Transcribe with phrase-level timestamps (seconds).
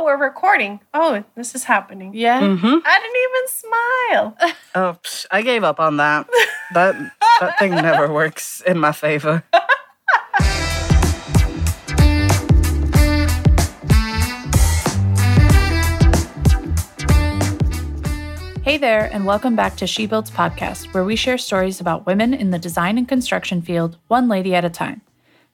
[0.00, 0.78] Oh, we're recording.
[0.94, 2.12] Oh, this is happening.
[2.14, 2.40] Yeah.
[2.40, 2.66] Mm-hmm.
[2.84, 4.54] I didn't even smile.
[4.76, 6.28] Oh, psh, I gave up on that.
[6.72, 6.94] That
[7.40, 9.42] that thing never works in my favor.
[18.62, 22.32] Hey there, and welcome back to She Builds podcast, where we share stories about women
[22.32, 25.00] in the design and construction field, one lady at a time.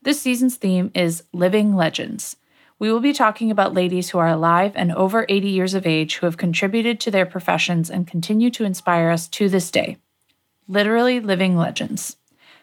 [0.02, 2.36] This season's theme is Living Legends.
[2.78, 6.16] We will be talking about ladies who are alive and over 80 years of age
[6.16, 9.96] who have contributed to their professions and continue to inspire us to this day.
[10.66, 12.16] Literally living legends.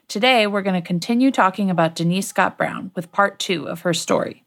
[0.09, 3.93] Today, we're going to continue talking about Denise Scott Brown with part two of her
[3.93, 4.43] story.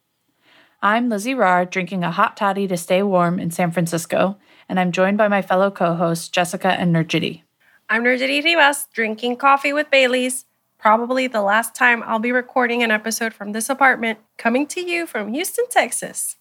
[0.83, 4.37] I'm Lizi Raar, drinking a hot toddy to stay warm in San Francisco,
[4.69, 7.43] and I'm joined by my fellow co hosts, Jessica and Norgerie.
[7.89, 10.45] I'm Norgerie Rivas, drinking coffee with Bailey's.
[10.85, 15.07] Probably the last time I'll be recording an episode from this apartment, coming to you
[15.07, 16.37] from Houston, Texas.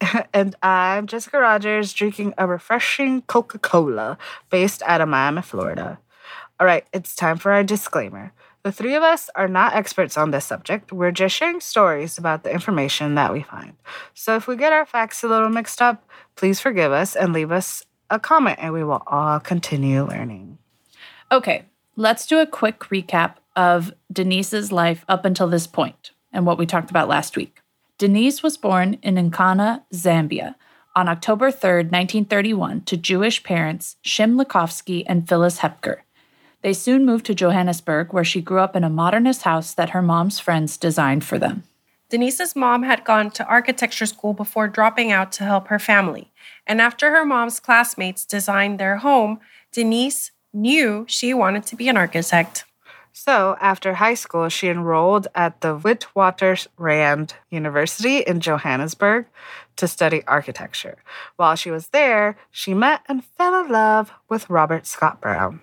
[0.32, 4.18] and I'm Jessica Rogers, drinking a refreshing Coca Cola
[4.50, 5.98] based out of Miami, Florida.
[6.60, 8.32] All right, it's time for our disclaimer.
[8.62, 10.92] The three of us are not experts on this subject.
[10.92, 13.72] We're just sharing stories about the information that we find.
[14.14, 17.50] So if we get our facts a little mixed up, please forgive us and leave
[17.50, 20.58] us a comment, and we will all continue learning.
[21.32, 21.64] Okay,
[21.96, 26.66] let's do a quick recap of Denise's life up until this point and what we
[26.66, 27.60] talked about last week.
[27.98, 30.56] Denise was born in Nkana, Zambia,
[30.96, 36.02] on October 3rd, 1931, to Jewish parents Shim Lakofski and Phyllis Hepker.
[36.62, 40.02] They soon moved to Johannesburg, where she grew up in a modernist house that her
[40.02, 41.64] mom's friends designed for them.
[42.08, 46.32] Denise's mom had gone to architecture school before dropping out to help her family.
[46.66, 49.40] And after her mom's classmates designed their home,
[49.72, 52.64] Denise knew she wanted to be an architect.
[53.12, 59.26] So, after high school, she enrolled at the Witwatersrand University in Johannesburg
[59.76, 60.96] to study architecture.
[61.36, 65.60] While she was there, she met and fell in love with Robert Scott Brown.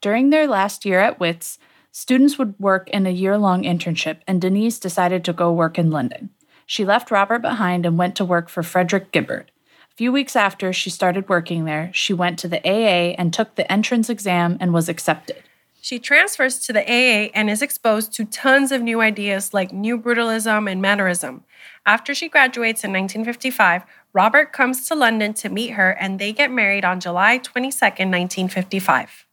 [0.00, 1.58] During their last year at WITS,
[1.90, 5.90] students would work in a year long internship, and Denise decided to go work in
[5.90, 6.30] London.
[6.66, 9.46] She left Robert behind and went to work for Frederick Gibberd.
[9.94, 13.54] A few weeks after she started working there, she went to the AA and took
[13.54, 15.44] the entrance exam and was accepted.
[15.80, 19.96] She transfers to the AA and is exposed to tons of new ideas like New
[19.96, 21.44] Brutalism and Mannerism.
[21.86, 26.50] After she graduates in 1955, Robert comes to London to meet her and they get
[26.50, 29.26] married on July 22, 1955.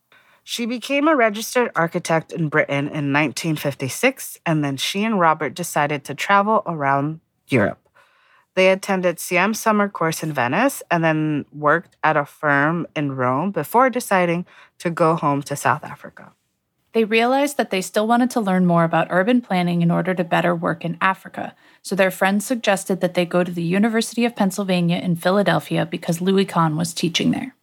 [0.43, 6.03] She became a registered architect in Britain in 1956, and then she and Robert decided
[6.03, 7.80] to travel around Europe.
[8.55, 13.51] They attended CIAM summer course in Venice and then worked at a firm in Rome
[13.51, 14.45] before deciding
[14.79, 16.33] to go home to South Africa.
[16.93, 20.25] They realized that they still wanted to learn more about urban planning in order to
[20.25, 24.35] better work in Africa, so their friends suggested that they go to the University of
[24.35, 27.55] Pennsylvania in Philadelphia because Louis Kahn was teaching there.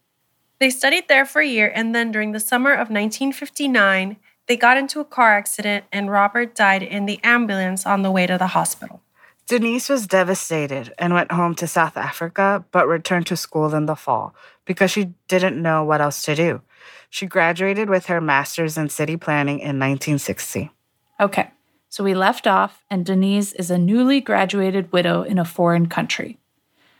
[0.59, 4.77] They studied there for a year, and then during the summer of 1959, they got
[4.77, 8.47] into a car accident and Robert died in the ambulance on the way to the
[8.47, 8.99] hospital.
[9.49, 13.95] Denise was devastated and went home to South Africa, but returned to school in the
[13.95, 16.61] fall because she didn't know what else to do.
[17.09, 20.69] She graduated with her master's in city planning in 1960.
[21.19, 21.49] Okay,
[21.89, 26.37] So we left off, and Denise is a newly graduated widow in a foreign country.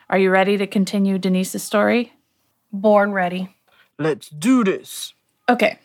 [0.10, 2.14] Are you ready to continue Denise's story?
[2.74, 3.56] Born ready.
[4.00, 5.14] Let's do this.
[5.48, 5.78] Okay.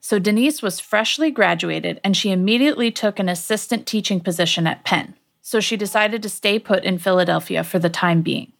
[0.00, 5.14] So Denise was freshly graduated and she immediately took an assistant teaching position at Penn.
[5.48, 8.52] So she decided to stay put in Philadelphia for the time being.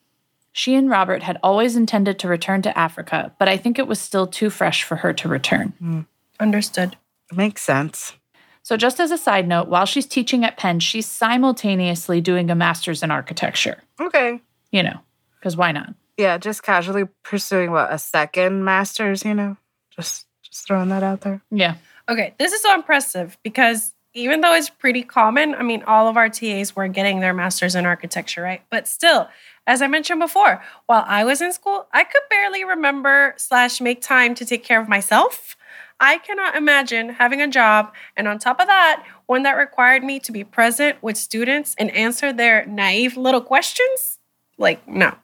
[0.53, 4.01] She and Robert had always intended to return to Africa, but I think it was
[4.01, 5.75] still too fresh for her to return.
[5.81, 6.01] Hmm.
[6.41, 6.97] Understood.
[7.31, 8.15] Makes sense.
[8.63, 12.55] So, just as a side note, while she's teaching at Penn, she's simultaneously doing a
[12.55, 13.83] master's in architecture.
[14.01, 14.41] Okay.
[14.73, 15.01] You know,
[15.39, 15.93] because why not?
[16.17, 19.59] Yeah, just casually pursuing what a second master's, you know?
[19.91, 21.43] Just just throwing that out there.
[21.51, 21.75] Yeah.
[22.09, 26.17] Okay, this is so impressive because even though it's pretty common, I mean, all of
[26.17, 28.63] our TAs were getting their master's in architecture, right?
[28.71, 29.29] But still,
[29.67, 34.01] as I mentioned before, while I was in school, I could barely remember slash make
[34.01, 35.57] time to take care of myself.
[36.01, 40.21] I cannot imagine having a job and on top of that, one that required me
[40.21, 44.19] to be present with students and answer their naive little questions.
[44.59, 45.15] Like, no.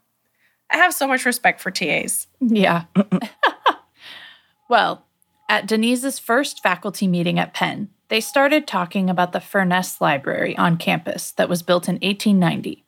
[0.71, 2.27] I have so much respect for TAs.
[2.41, 2.85] Yeah.
[4.69, 5.05] well,
[5.49, 10.77] at Denise's first faculty meeting at Penn, they started talking about the Furness Library on
[10.77, 12.85] campus that was built in 1890.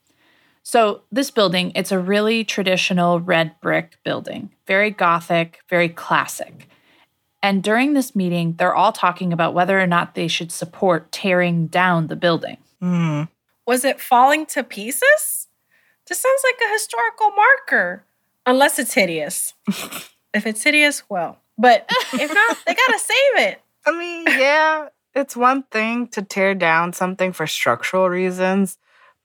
[0.62, 6.68] So, this building, it's a really traditional red brick building, very gothic, very classic.
[7.40, 11.68] And during this meeting, they're all talking about whether or not they should support tearing
[11.68, 12.56] down the building.
[12.80, 13.22] Hmm.
[13.66, 15.46] Was it falling to pieces?
[16.08, 18.04] This sounds like a historical marker,
[18.44, 19.54] unless it's hideous.
[20.34, 23.62] if it's hideous, well, but if not, they gotta save it.
[23.86, 28.76] I mean, yeah, it's one thing to tear down something for structural reasons,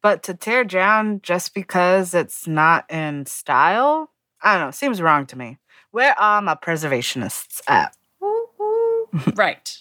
[0.01, 4.09] but to tear down just because it's not in style,
[4.41, 5.57] I don't know, seems wrong to me.
[5.91, 7.95] Where are my preservationists at?
[9.35, 9.77] right.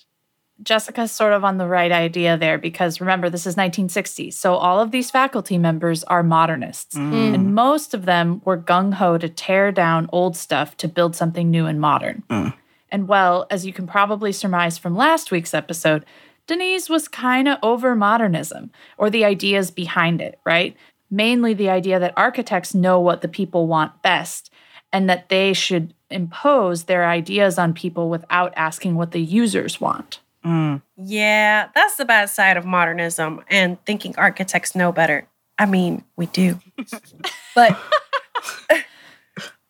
[0.62, 4.32] Jessica's sort of on the right idea there because remember, this is 1960.
[4.32, 6.96] So all of these faculty members are modernists.
[6.96, 7.34] Mm.
[7.34, 11.50] And most of them were gung ho to tear down old stuff to build something
[11.50, 12.24] new and modern.
[12.28, 12.52] Mm.
[12.90, 16.04] And well, as you can probably surmise from last week's episode,
[16.46, 20.76] Denise was kind of over modernism or the ideas behind it, right?
[21.10, 24.50] Mainly the idea that architects know what the people want best
[24.92, 30.18] and that they should impose their ideas on people without asking what the users want.
[30.44, 30.82] Mm.
[30.96, 35.28] Yeah, that's the bad side of modernism and thinking architects know better.
[35.58, 36.58] I mean, we do.
[37.54, 37.78] but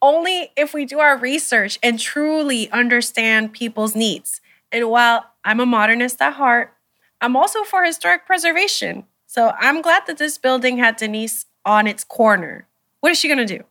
[0.02, 4.41] only if we do our research and truly understand people's needs.
[4.73, 6.73] And while I'm a modernist at heart,
[7.20, 9.05] I'm also for historic preservation.
[9.26, 12.67] So I'm glad that this building had Denise on its corner.
[13.00, 13.64] What is she going to do?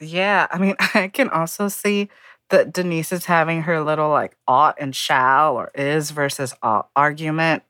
[0.00, 2.08] Yeah, I mean, I can also see
[2.50, 7.62] that Denise is having her little like ought and shall or is versus ought argument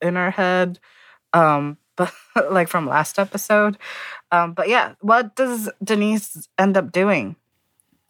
[0.00, 0.78] in her head.
[1.32, 2.12] Um, but
[2.50, 3.76] like from last episode.
[4.32, 7.36] Um, but yeah, what does Denise end up doing?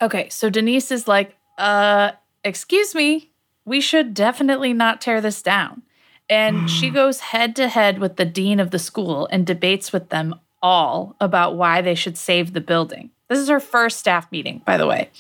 [0.03, 2.13] Okay, so Denise is like, uh,
[2.45, 3.31] excuse me,
[3.65, 5.83] we should definitely not tear this down.
[6.29, 10.11] And she goes head to head with the dean of the school and debates with
[10.11, 13.11] them all about why they should save the building.
[13.29, 15.11] This is her first staff meeting, by the way.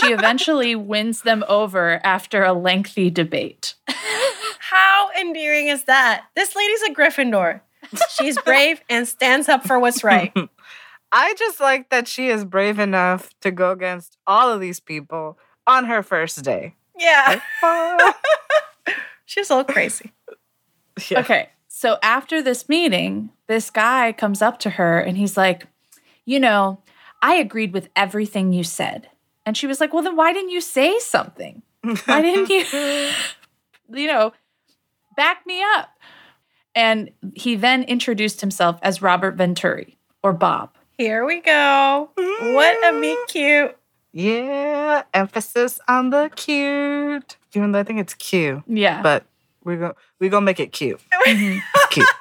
[0.00, 3.74] she eventually wins them over after a lengthy debate.
[4.60, 6.26] How endearing is that?
[6.36, 7.60] This lady's a Gryffindor.
[8.10, 10.32] She's brave and stands up for what's right.
[11.12, 15.38] I just like that she is brave enough to go against all of these people
[15.66, 16.74] on her first day.
[16.98, 17.40] Yeah.
[17.62, 18.18] Ah.
[19.24, 20.12] She's a little crazy.
[21.10, 21.20] Yeah.
[21.20, 21.50] Okay.
[21.68, 25.68] So after this meeting, this guy comes up to her and he's like,
[26.24, 26.82] You know,
[27.22, 29.08] I agreed with everything you said.
[29.46, 31.62] And she was like, Well, then why didn't you say something?
[32.06, 33.12] Why didn't you,
[34.00, 34.32] you know,
[35.16, 35.90] back me up?
[36.74, 40.70] And he then introduced himself as Robert Venturi or Bob.
[40.98, 42.10] Here we go.
[42.16, 43.76] What a meet cute.
[44.12, 47.36] Yeah, emphasis on the cute.
[47.54, 49.00] Even though I think it's cute, Yeah.
[49.00, 49.24] but
[49.62, 51.00] we're gonna we're gonna make it cute.
[51.26, 51.60] Mhm.
[51.74, 52.08] It's cute.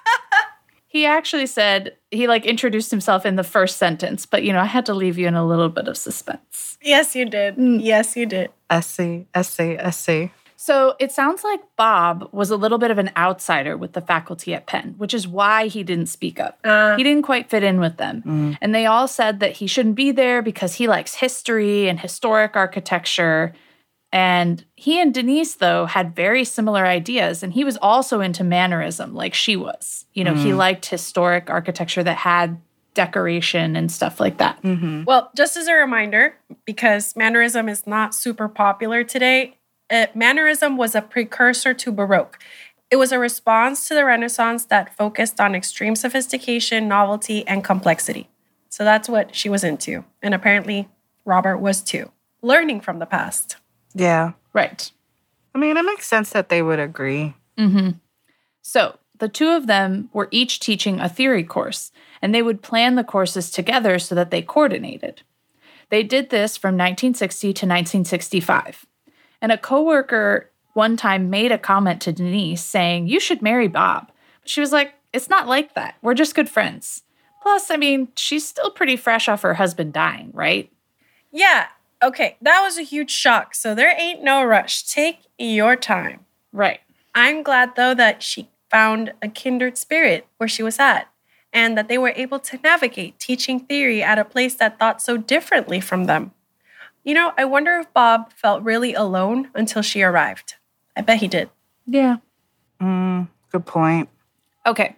[0.89, 4.65] He actually said he like introduced himself in the first sentence, but you know, I
[4.65, 6.77] had to leave you in a little bit of suspense.
[6.81, 7.57] Yes, you did.
[7.57, 7.79] Mm.
[7.83, 8.49] Yes, you did.
[8.69, 9.27] I see.
[9.35, 9.77] I see.
[9.77, 10.31] I see.
[10.59, 14.55] So it sounds like Bob was a little bit of an outsider with the faculty
[14.55, 16.57] at Penn, which is why he didn't speak up.
[16.63, 18.23] Uh, He didn't quite fit in with them.
[18.25, 18.57] Mm.
[18.59, 22.55] And they all said that he shouldn't be there because he likes history and historic
[22.55, 23.53] architecture.
[24.11, 27.43] And he and Denise, though, had very similar ideas.
[27.43, 30.05] And he was also into mannerism, like she was.
[30.13, 30.57] You know, he Mm.
[30.57, 32.57] liked historic architecture that had
[32.95, 34.59] decoration and stuff like that.
[34.63, 35.03] Mm-hmm.
[35.03, 36.33] well, just as a reminder,
[36.65, 39.56] because Mannerism is not super popular today,
[39.89, 42.39] uh, Mannerism was a precursor to Baroque.
[42.89, 48.29] It was a response to the Renaissance that focused on extreme sophistication, novelty, and complexity.
[48.69, 50.05] So that's what she was into.
[50.21, 50.87] And apparently,
[51.25, 53.57] Robert was too, learning from the past.
[53.93, 54.33] Yeah.
[54.53, 54.91] Right.
[55.53, 57.33] I mean, it makes sense that they would agree.
[57.57, 57.91] Mm-hmm.
[58.61, 61.91] So the two of them were each teaching a theory course,
[62.21, 65.23] and they would plan the courses together so that they coordinated.
[65.89, 68.85] They did this from 1960 to 1965.
[69.41, 74.11] And a coworker one time made a comment to Denise saying, You should marry Bob.
[74.41, 75.95] But she was like, It's not like that.
[76.01, 77.03] We're just good friends.
[77.41, 80.71] Plus, I mean, she's still pretty fresh off her husband dying, right?
[81.31, 81.67] Yeah,
[82.03, 83.55] okay, that was a huge shock.
[83.55, 84.83] So there ain't no rush.
[84.83, 86.25] Take your time.
[86.51, 86.79] Right.
[87.15, 91.09] I'm glad, though, that she found a kindred spirit where she was at
[91.53, 95.17] and that they were able to navigate teaching theory at a place that thought so
[95.17, 96.31] differently from them.
[97.07, 100.55] You know, I wonder if Bob felt really alone until she arrived.
[100.93, 101.49] I bet he did.
[101.85, 102.17] Yeah.
[102.81, 104.09] Mm, good point.
[104.65, 104.97] Okay.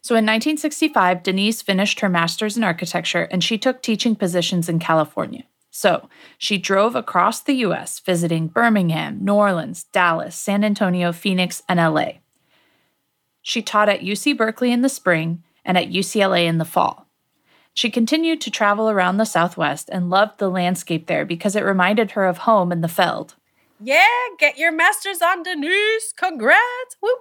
[0.00, 4.78] So in 1965, Denise finished her master's in architecture and she took teaching positions in
[4.78, 5.42] California.
[5.72, 11.80] So she drove across the US, visiting Birmingham, New Orleans, Dallas, San Antonio, Phoenix, and
[11.80, 12.18] LA.
[13.42, 17.07] She taught at UC Berkeley in the spring and at UCLA in the fall.
[17.78, 22.10] She continued to travel around the Southwest and loved the landscape there because it reminded
[22.10, 23.36] her of home in the veld.
[23.78, 24.04] Yeah,
[24.36, 26.12] get your master's on Denise.
[26.16, 26.96] Congrats.
[27.00, 27.20] Whoop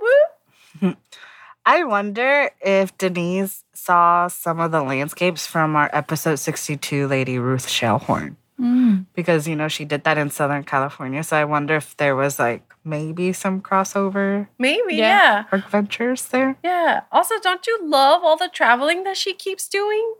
[0.81, 0.97] whoop.
[1.67, 7.67] I wonder if Denise saw some of the landscapes from our episode 62 lady Ruth
[7.67, 8.35] Shellhorn.
[8.59, 9.05] Mm.
[9.13, 11.23] Because, you know, she did that in Southern California.
[11.23, 15.05] So I wonder if there was like maybe some crossover Maybe, Yeah.
[15.05, 15.43] yeah.
[15.51, 16.57] adventures there.
[16.63, 17.01] Yeah.
[17.11, 20.15] Also, don't you love all the traveling that she keeps doing?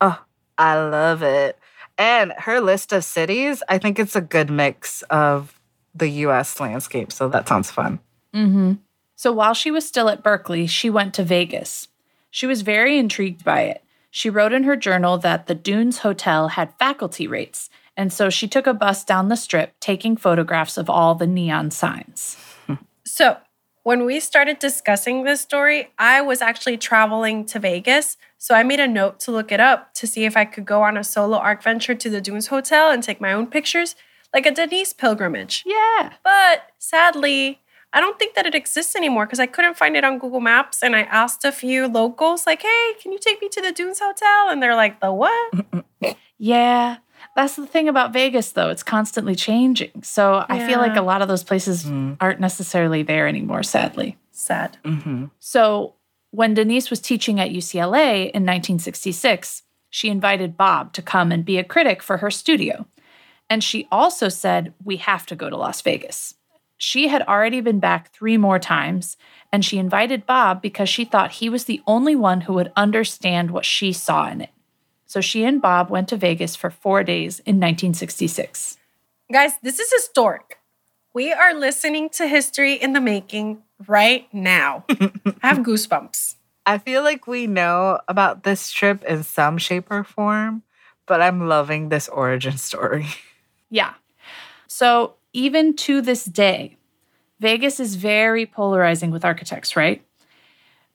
[0.00, 0.22] Oh,
[0.58, 1.58] I love it.
[1.96, 5.60] And her list of cities, I think it's a good mix of
[5.94, 7.12] the US landscape.
[7.12, 8.00] So that sounds fun.
[8.34, 8.74] Mm-hmm.
[9.14, 11.88] So while she was still at Berkeley, she went to Vegas.
[12.30, 13.84] She was very intrigued by it.
[14.10, 18.46] She wrote in her journal that the Dunes Hotel had faculty rates, and so she
[18.46, 22.36] took a bus down the strip taking photographs of all the neon signs.
[23.04, 23.36] So,
[23.84, 28.16] when we started discussing this story, I was actually traveling to Vegas.
[28.38, 30.82] So, I made a note to look it up to see if I could go
[30.82, 33.94] on a solo arc venture to the Dunes Hotel and take my own pictures,
[34.32, 35.62] like a Denise pilgrimage.
[35.64, 36.14] Yeah.
[36.24, 37.60] But sadly,
[37.92, 40.82] I don't think that it exists anymore because I couldn't find it on Google Maps.
[40.82, 44.00] And I asked a few locals, like, hey, can you take me to the Dunes
[44.00, 44.48] Hotel?
[44.48, 45.54] And they're like, the what?
[46.38, 46.96] Yeah.
[47.34, 48.70] That's the thing about Vegas, though.
[48.70, 50.02] It's constantly changing.
[50.02, 51.84] So I feel like a lot of those places
[52.20, 54.16] aren't necessarily there anymore, sadly.
[54.30, 54.78] Sad.
[54.84, 55.26] Mm-hmm.
[55.38, 55.94] So,
[56.30, 61.58] when Denise was teaching at UCLA in 1966, she invited Bob to come and be
[61.58, 62.86] a critic for her studio.
[63.48, 66.34] And she also said, We have to go to Las Vegas.
[66.76, 69.16] She had already been back three more times,
[69.52, 73.52] and she invited Bob because she thought he was the only one who would understand
[73.52, 74.50] what she saw in it.
[75.06, 78.78] So she and Bob went to Vegas for four days in 1966.
[79.32, 80.58] Guys, this is historic.
[81.12, 84.84] We are listening to history in the making right now.
[84.90, 86.34] I have goosebumps.
[86.66, 90.62] I feel like we know about this trip in some shape or form,
[91.06, 93.06] but I'm loving this origin story.
[93.70, 93.94] Yeah.
[94.68, 96.76] So even to this day,
[97.40, 100.04] Vegas is very polarizing with architects, right?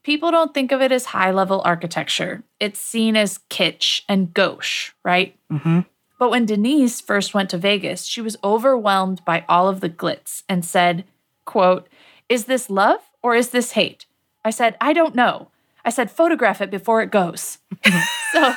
[0.04, 2.44] People don't think of it as high level architecture.
[2.60, 5.36] It's seen as kitsch and gauche, right?
[5.52, 5.82] Mm-hmm.
[6.18, 10.44] But when Denise first went to Vegas, she was overwhelmed by all of the glitz
[10.50, 11.06] and said,
[11.46, 11.88] quote,
[12.28, 14.06] "Is this love or is this hate?"
[14.44, 15.50] I said, "I don't know."
[15.86, 17.60] I said, "Photograph it before it goes."
[18.34, 18.56] so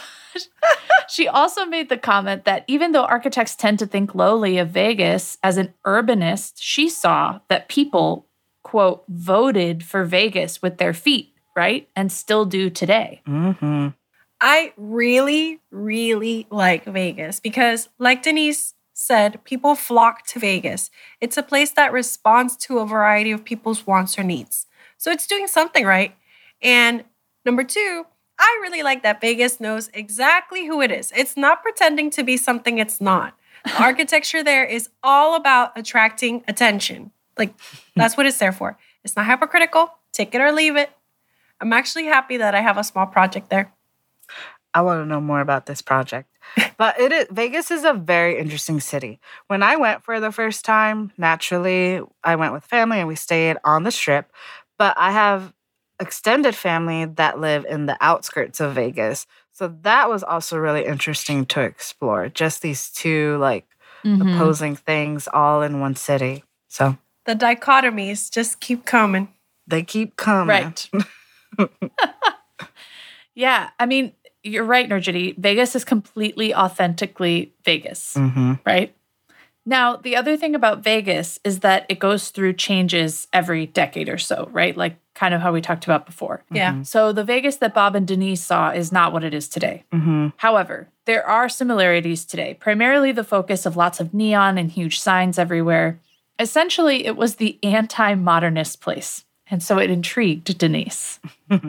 [1.08, 5.38] she also made the comment that even though architects tend to think lowly of Vegas
[5.42, 8.26] as an urbanist, she saw that people,
[8.62, 11.88] quote, voted for Vegas with their feet, right?
[11.94, 13.22] And still do today.
[13.26, 13.88] Mm-hmm.
[14.40, 20.90] I really, really like Vegas because, like Denise said, people flock to Vegas.
[21.20, 24.66] It's a place that responds to a variety of people's wants or needs.
[24.98, 26.14] So it's doing something right.
[26.60, 27.04] And
[27.44, 28.04] number two,
[28.38, 31.12] I really like that Vegas knows exactly who it is.
[31.14, 33.34] It's not pretending to be something it's not.
[33.64, 37.12] The architecture there is all about attracting attention.
[37.38, 37.54] Like,
[37.94, 38.76] that's what it's there for.
[39.04, 39.92] It's not hypocritical.
[40.12, 40.90] Take it or leave it.
[41.62, 43.72] I'm actually happy that I have a small project there.
[44.74, 46.28] I want to know more about this project.
[46.76, 49.20] But it is, Vegas is a very interesting city.
[49.46, 53.56] When I went for the first time, naturally, I went with family and we stayed
[53.62, 54.32] on the strip.
[54.76, 55.52] But I have
[56.00, 59.26] extended family that live in the outskirts of Vegas.
[59.52, 62.28] So that was also really interesting to explore.
[62.28, 63.66] Just these two like
[64.04, 64.20] Mhm.
[64.34, 66.42] opposing things all in one city.
[66.68, 69.28] So The dichotomies just keep coming.
[69.68, 70.48] They keep coming.
[70.48, 70.90] Right.
[73.34, 73.70] yeah.
[73.78, 75.34] I mean, you're right, Norgerie.
[75.38, 78.94] Vegas is completely authentically Vegas, hmm right?
[79.64, 84.18] Now, the other thing about Vegas is that it goes through changes every decade or
[84.18, 84.76] so, right?
[84.76, 86.42] Like kind of how we talked about before.
[86.50, 86.82] Yeah.
[86.82, 89.84] So the Vegas that Bob and Denise saw is not what it is today.
[89.92, 94.98] hmm However, there are similarities today, primarily the focus of lots of neon and huge
[94.98, 96.00] signs everywhere.
[96.40, 99.24] Essentially, it was the anti modernist place.
[99.50, 101.20] And so it intrigued Denise.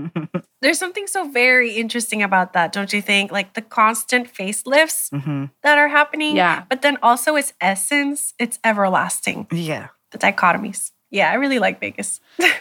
[0.62, 3.32] There's something so very interesting about that, don't you think?
[3.32, 6.36] Like the constant facelifts hmm that are happening.
[6.36, 6.64] Yeah.
[6.70, 9.48] But then also its essence, it's everlasting.
[9.52, 9.88] Yeah.
[10.12, 10.92] The dichotomies.
[11.10, 12.20] Yeah, I really like Vegas.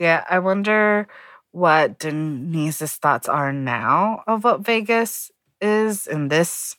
[0.00, 0.24] Yeah.
[0.28, 1.06] I wonder
[1.52, 6.76] what Denise's thoughts are now of what Vegas is in this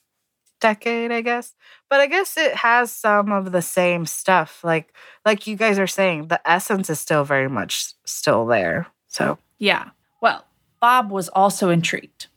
[0.65, 1.53] decade, I guess.
[1.89, 4.63] But I guess it has some of the same stuff.
[4.63, 4.93] Like
[5.24, 8.88] like you guys are saying, the essence is still very much still there.
[9.07, 9.89] So Yeah.
[10.22, 10.45] Well,
[10.81, 12.27] Bob was also intrigued.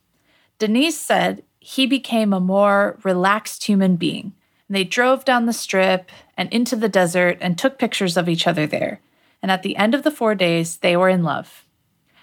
[0.59, 4.33] Denise said he became a more relaxed human being.
[4.69, 8.47] And they drove down the strip and into the desert and took pictures of each
[8.47, 9.01] other there.
[9.41, 11.65] And at the end of the four days, they were in love.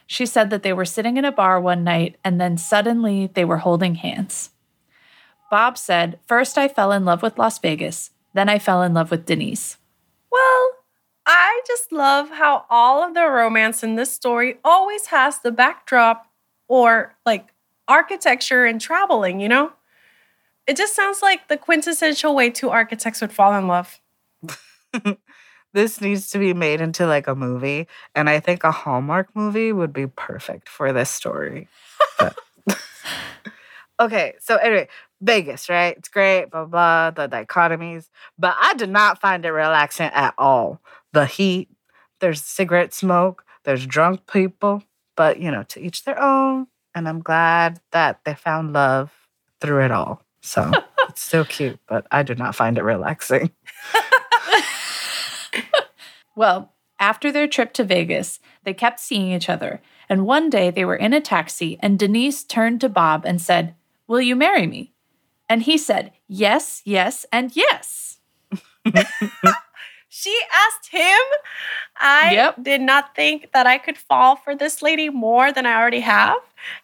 [0.06, 3.46] She said that they were sitting in a bar one night and then suddenly they
[3.46, 4.52] were holding hands.
[5.50, 9.12] Bob said, First, I fell in love with Las Vegas, then I fell in love
[9.12, 9.78] with Denise.
[10.32, 10.72] Well,
[11.26, 16.28] I just love how all of the romance in this story always has the backdrop
[16.68, 17.48] or like
[17.88, 19.74] architecture and traveling, you know?
[20.68, 24.00] It just sounds like the quintessential way two architects would fall in love.
[25.74, 27.88] this needs to be made into like a movie.
[28.16, 31.68] And I think a Hallmark movie would be perfect for this story.
[34.00, 34.90] Okay, so anyway,
[35.26, 35.98] Vegas, right?
[35.98, 38.10] It's great, blah, blah, the dichotomies.
[38.38, 40.82] But I did not find it relaxing at all.
[41.14, 41.70] The heat,
[42.20, 44.84] there's cigarette smoke, there's drunk people,
[45.16, 46.68] but you know, to each their own.
[46.94, 49.12] And I'm glad that they found love
[49.60, 50.22] through it all.
[50.42, 50.72] So
[51.10, 53.52] it's still cute, but I did not find it relaxing.
[56.36, 59.82] Well, after their trip to Vegas, they kept seeing each other.
[60.10, 63.74] And one day they were in a taxi, and Denise turned to Bob and said,
[64.08, 64.92] Will you marry me?
[65.50, 68.18] And he said, Yes, yes, and yes.
[70.08, 71.20] She asked him.
[72.00, 72.64] I Yep.
[72.64, 76.38] did not think that I could fall for this lady more than I already have.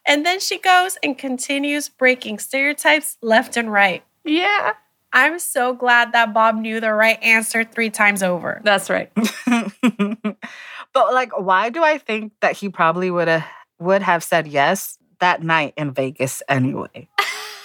[0.05, 4.03] And then she goes and continues breaking stereotypes left and right.
[4.25, 4.73] Yeah.
[5.13, 8.59] I'm so glad that Bob knew the right answer three times over.
[8.65, 9.09] That's right.
[9.15, 13.45] but like why do I think that he probably would have
[13.79, 17.07] would have said yes that night in Vegas anyway?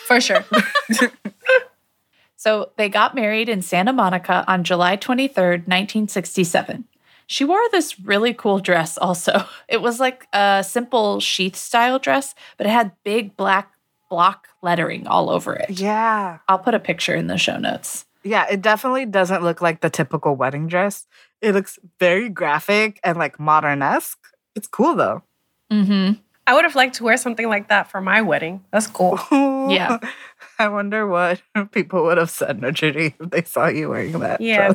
[0.07, 0.45] For sure.
[2.37, 6.85] So they got married in Santa Monica on July 23rd, 1967.
[7.27, 9.45] She wore this really cool dress also.
[9.69, 13.73] It was like a simple sheath style dress, but it had big black
[14.09, 15.71] block lettering all over it.
[15.71, 16.39] Yeah.
[16.47, 18.05] I'll put a picture in the show notes.
[18.23, 21.09] Yeah, it definitely doesn't look like the typical wedding dress.
[21.41, 24.21] It looks very graphic and like modern-esque.
[24.55, 25.25] It's cool though.
[25.73, 26.21] Mm-hmm.
[26.47, 28.65] I would have liked to wear something like that for my wedding.
[28.71, 29.19] That's cool.
[29.69, 29.99] Yeah.
[30.61, 34.75] I wonder what people would have said, Judy, if they saw you wearing that Yeah.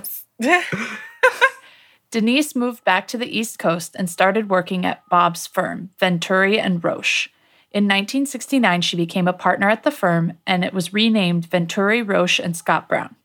[2.11, 6.83] Denise moved back to the East Coast and started working at Bob's firm, Venturi and
[6.83, 7.29] Rauch.
[7.71, 12.37] In 1969, she became a partner at the firm and it was renamed Venturi, Rauch,
[12.37, 13.15] and Scott Brown.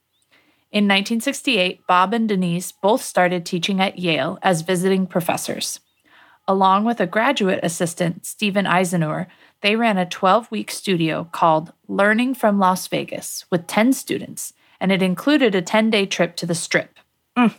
[0.71, 5.81] In 1968, Bob and Denise both started teaching at Yale as visiting professors.
[6.49, 9.27] Along with a graduate assistant, Steven Izenour,
[9.63, 14.93] they ran a 12 week studio called Learning from Las Vegas with 10 students, and
[14.93, 16.99] it included a 10 day trip to the Strip.
[17.37, 17.55] Mm.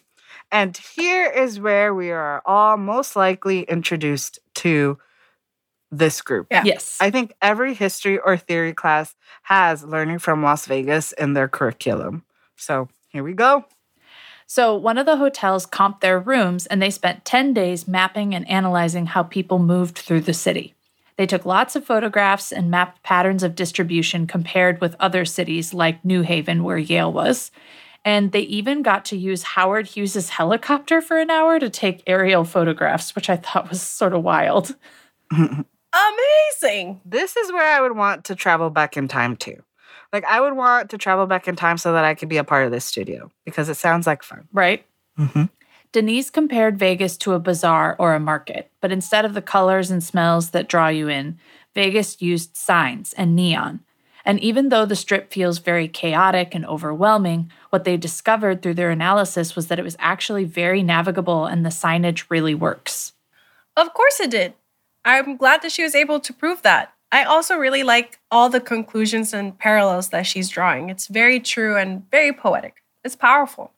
[0.51, 4.97] And here is where we are all most likely introduced to
[5.91, 6.47] this group.
[6.49, 6.63] Yeah.
[6.63, 6.97] Yes.
[7.01, 12.23] I think every history or theory class has learning from Las Vegas in their curriculum.
[12.55, 13.65] So here we go.
[14.49, 18.49] So, one of the hotels comped their rooms and they spent 10 days mapping and
[18.49, 20.73] analyzing how people moved through the city.
[21.17, 26.05] They took lots of photographs and mapped patterns of distribution compared with other cities like
[26.05, 27.51] New Haven, where Yale was.
[28.05, 32.45] And they even got to use Howard Hughes's helicopter for an hour to take aerial
[32.45, 34.75] photographs, which I thought was sort of wild.
[35.31, 37.01] Amazing.
[37.03, 39.61] This is where I would want to travel back in time to.
[40.17, 42.43] Like, I would want to travel back in time so that I could be a
[42.43, 44.47] part of this studio because it sounds like fun.
[44.51, 44.83] Right?
[45.19, 45.43] Mm-hmm.
[45.91, 50.03] Denise compared Vegas to a bazaar or a market, but instead of the colors and
[50.03, 51.37] smells that draw you in,
[51.75, 53.81] Vegas used signs and neon.
[54.25, 58.89] And even though the strip feels very chaotic and overwhelming, what they discovered through their
[58.89, 63.13] analysis was that it was actually very navigable and the signage really works.
[63.75, 64.55] Of course it did.
[65.05, 66.91] I'm glad that she was able to prove that.
[67.11, 70.89] I also really like all the conclusions and parallels that she's drawing.
[70.89, 72.83] It's very true and very poetic.
[73.03, 73.71] It's powerful.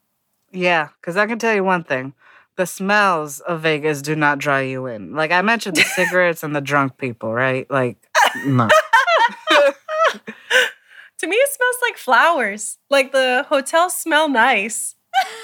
[0.52, 2.14] Yeah, because I can tell you one thing.
[2.56, 5.14] The smells of Vegas do not draw you in.
[5.14, 7.70] Like I mentioned the cigarettes and the drunk people, right?
[7.70, 7.98] Like,
[8.46, 8.68] no.
[11.20, 12.80] to me, it smells like flowers.
[12.90, 14.96] Like the hotels smell nice.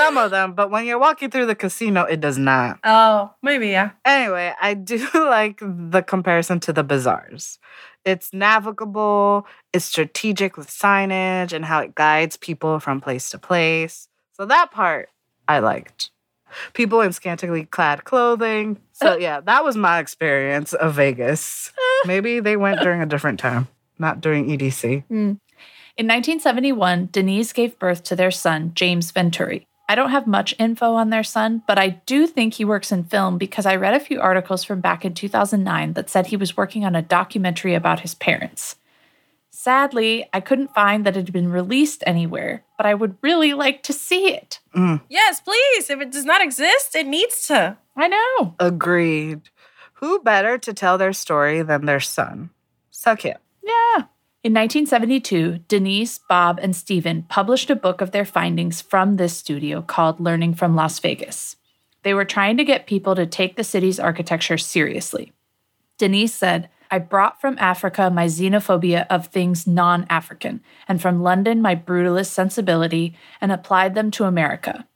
[0.00, 2.78] Some of them, but when you're walking through the casino, it does not.
[2.84, 3.90] Oh, maybe, yeah.
[4.04, 7.58] Anyway, I do like the comparison to the bazaars.
[8.04, 14.08] It's navigable, it's strategic with signage and how it guides people from place to place.
[14.32, 15.10] So that part
[15.46, 16.10] I liked.
[16.72, 18.78] People in scantily clad clothing.
[18.92, 21.72] So yeah, that was my experience of Vegas.
[22.06, 25.04] Maybe they went during a different time, not during EDC.
[25.04, 25.34] Hmm.
[25.96, 29.66] In 1971, Denise gave birth to their son, James Venturi.
[29.90, 33.02] I don't have much info on their son, but I do think he works in
[33.02, 36.56] film because I read a few articles from back in 2009 that said he was
[36.56, 38.76] working on a documentary about his parents.
[39.50, 43.82] Sadly, I couldn't find that it had been released anywhere, but I would really like
[43.82, 44.60] to see it.
[44.76, 45.00] Mm.
[45.08, 45.90] Yes, please.
[45.90, 47.76] If it does not exist, it needs to.
[47.96, 48.54] I know.
[48.60, 49.50] Agreed.
[49.94, 52.50] Who better to tell their story than their son?
[52.92, 53.38] So cute.
[53.64, 54.04] Yeah.
[54.42, 59.82] In 1972, Denise, Bob, and Stephen published a book of their findings from this studio
[59.82, 61.56] called Learning from Las Vegas.
[62.04, 65.34] They were trying to get people to take the city's architecture seriously.
[65.98, 71.60] Denise said, I brought from Africa my xenophobia of things non African, and from London
[71.60, 74.86] my brutalist sensibility, and applied them to America.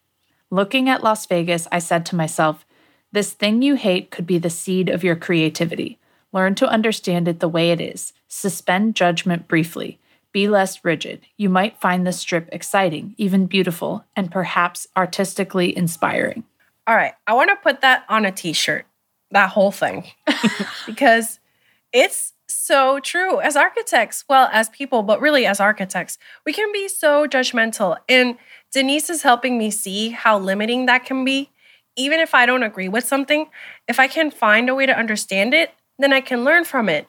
[0.49, 2.65] Looking at Las Vegas, I said to myself,
[3.13, 5.99] This thing you hate could be the seed of your creativity.
[6.35, 8.12] Learn to understand it the way it is.
[8.27, 10.01] Suspend judgment briefly.
[10.33, 11.20] Be less rigid.
[11.37, 16.42] You might find the strip exciting, even beautiful, and perhaps artistically inspiring.
[16.88, 17.14] All right.
[17.29, 18.85] I want to put that on a t shirt,
[19.31, 20.07] that whole thing,
[20.87, 21.38] because
[21.92, 23.40] it's so true.
[23.40, 27.97] As architects, well, as people, but really as architects, we can be so judgmental.
[28.09, 28.37] And
[28.73, 31.51] Denise is helping me see how limiting that can be.
[31.94, 33.47] Even if I don't agree with something,
[33.87, 37.09] if I can find a way to understand it, then I can learn from it.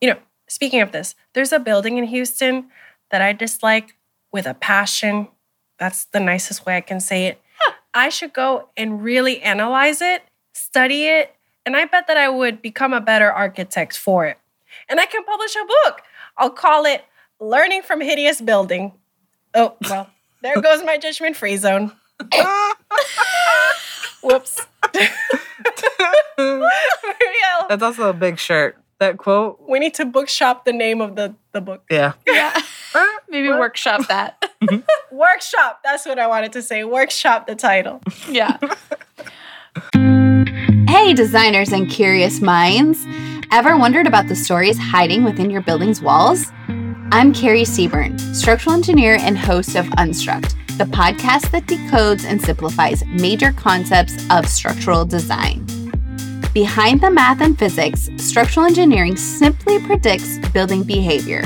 [0.00, 0.18] You know,
[0.48, 2.68] speaking of this, there's a building in Houston
[3.10, 3.96] that I dislike
[4.32, 5.28] with a passion.
[5.78, 7.40] That's the nicest way I can say it.
[7.94, 11.34] I should go and really analyze it, study it,
[11.66, 14.38] and I bet that I would become a better architect for it.
[14.88, 16.02] And I can publish a book.
[16.36, 17.04] I'll call it
[17.40, 18.92] Learning from Hideous Building.
[19.54, 20.08] Oh, well,
[20.42, 21.92] there goes my judgment free zone.
[24.22, 24.66] Whoops.
[26.38, 27.66] Real.
[27.68, 28.76] That's also a big shirt.
[29.00, 31.84] That quote, We need to bookshop the name of the, the book.
[31.90, 32.14] yeah.
[32.26, 32.60] Yeah.
[33.28, 34.42] Maybe workshop that.
[34.62, 34.80] Mm-hmm.
[35.16, 35.80] Workshop.
[35.84, 36.82] That's what I wanted to say.
[36.84, 38.00] Workshop the title.
[38.28, 38.56] yeah.
[40.88, 43.04] Hey, designers and curious minds!
[43.52, 46.46] Ever wondered about the stories hiding within your building's walls?
[47.12, 53.04] I'm Carrie Seaburn, structural engineer and host of Unstruct, the podcast that decodes and simplifies
[53.06, 55.64] major concepts of structural design.
[56.58, 61.44] Behind the math and physics, structural engineering simply predicts building behavior.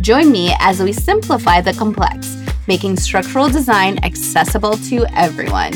[0.00, 5.72] Join me as we simplify the complex, making structural design accessible to everyone.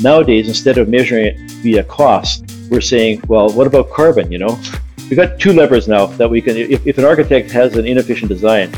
[0.00, 4.30] Nowadays, instead of measuring it via cost, we're saying, well, what about carbon?
[4.30, 4.60] You know,
[5.08, 6.58] we've got two levers now that we can.
[6.58, 8.70] If, if an architect has an inefficient design,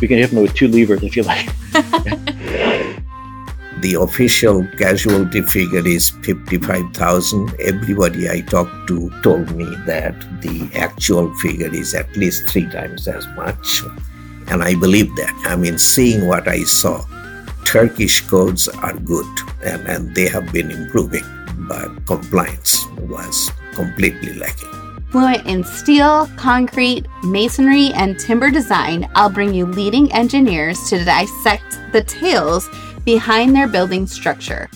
[0.00, 1.48] we can hit them with two levers, if you like.
[3.82, 7.52] The official casualty figure is 55,000.
[7.58, 13.08] Everybody I talked to told me that the actual figure is at least three times
[13.08, 13.82] as much.
[14.46, 15.34] And I believe that.
[15.46, 17.04] I mean, seeing what I saw,
[17.64, 19.26] Turkish codes are good
[19.64, 21.24] and, and they have been improving,
[21.66, 24.70] but compliance was completely lacking.
[25.10, 31.80] Fluent in steel, concrete, masonry, and timber design, I'll bring you leading engineers to dissect
[31.92, 32.70] the tales
[33.04, 34.68] behind their building structure.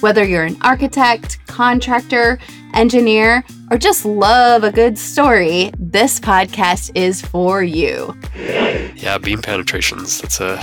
[0.00, 2.38] Whether you're an architect, contractor,
[2.74, 8.16] engineer, or just love a good story, this podcast is for you.
[8.36, 10.20] Yeah, beam penetrations.
[10.20, 10.58] That's a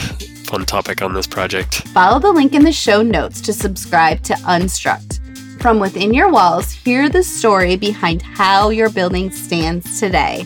[0.45, 1.87] fun topic on this project.
[1.89, 5.19] Follow the link in the show notes to subscribe to Unstruct.
[5.61, 10.45] From within your walls, hear the story behind how your building stands today.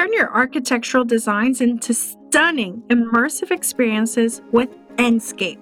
[0.00, 5.58] Turn your architectural designs into stunning, immersive experiences with Enscape.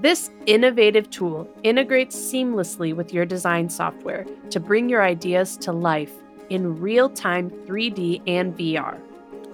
[0.00, 6.10] This innovative tool integrates seamlessly with your design software to bring your ideas to life
[6.50, 8.98] in real time 3D and VR.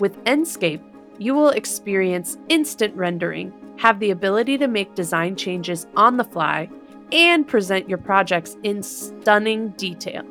[0.01, 0.81] With Enscape,
[1.19, 6.71] you will experience instant rendering, have the ability to make design changes on the fly,
[7.13, 10.25] and present your projects in stunning detail.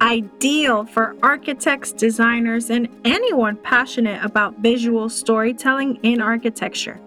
[0.00, 7.00] Ideal for architects, designers, and anyone passionate about visual storytelling in architecture.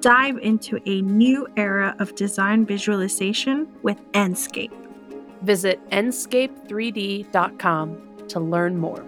[0.00, 4.72] Dive into a new era of design visualization with Enscape.
[5.42, 9.04] Visit enscape3d.com to learn more.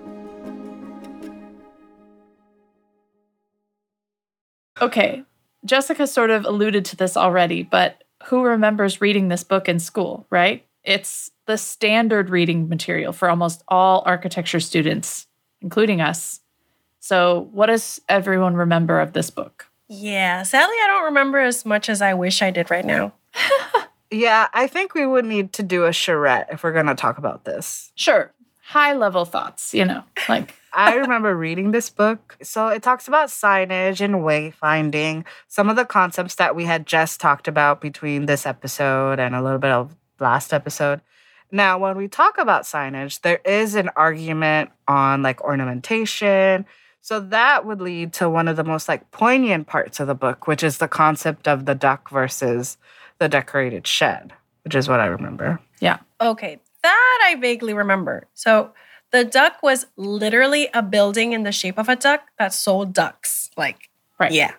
[4.83, 5.23] Okay,
[5.65, 10.27] Jessica sort of alluded to this already, but who remembers reading this book in school,
[10.31, 10.67] right?
[10.83, 15.27] It's the standard reading material for almost all architecture students,
[15.61, 16.41] including us.
[17.01, 19.67] So, what does everyone remember of this book?
[19.89, 23.13] Yeah, sadly, I don't remember as much as I wish I did right now.
[24.15, 27.19] Yeah, I think we would need to do a charrette if we're going to talk
[27.19, 27.91] about this.
[27.97, 28.33] Sure.
[28.63, 32.37] High level thoughts, you know, like I remember reading this book.
[32.43, 37.21] So it talks about signage and wayfinding, some of the concepts that we had just
[37.21, 41.01] talked about between this episode and a little bit of last episode.
[41.55, 46.67] Now, when we talk about signage, there is an argument on like ornamentation.
[47.01, 50.49] So that would lead to one of the most like poignant parts of the book,
[50.49, 52.77] which is the concept of the duck versus
[53.21, 54.33] the decorated shed,
[54.65, 55.61] which is what I remember.
[55.79, 55.99] Yeah.
[56.21, 58.27] Okay, that I vaguely remember.
[58.35, 58.73] So
[59.13, 63.51] the duck was literally a building in the shape of a duck that sold ducks.
[63.57, 64.33] Like, right.
[64.33, 64.55] yeah.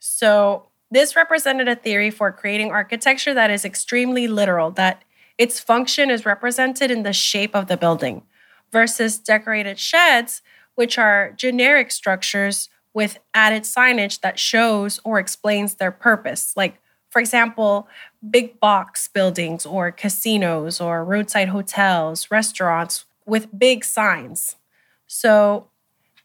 [0.00, 5.04] So this represented a theory for creating architecture that is extremely literal, that
[5.40, 8.20] its function is represented in the shape of the building,
[8.70, 10.42] versus decorated sheds,
[10.74, 16.52] which are generic structures with added signage that shows or explains their purpose.
[16.56, 17.88] Like, for example,
[18.28, 24.56] big box buildings or casinos or roadside hotels, restaurants with big signs.
[25.06, 25.68] So,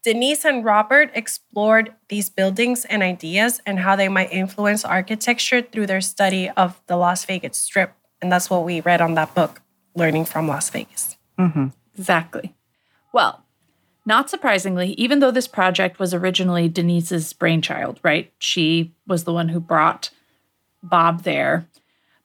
[0.04, 5.86] Denise and Robert explored these buildings and ideas and how they might influence architecture through
[5.86, 7.94] their study of the Las Vegas Strip.
[8.22, 9.62] And that's what we read on that book,
[9.94, 11.16] Learning from Las Vegas.
[11.38, 11.68] Mm-hmm.
[11.96, 12.54] Exactly.
[13.12, 13.44] Well,
[14.04, 18.32] not surprisingly, even though this project was originally Denise's brainchild, right?
[18.38, 20.10] She was the one who brought
[20.82, 21.66] Bob there.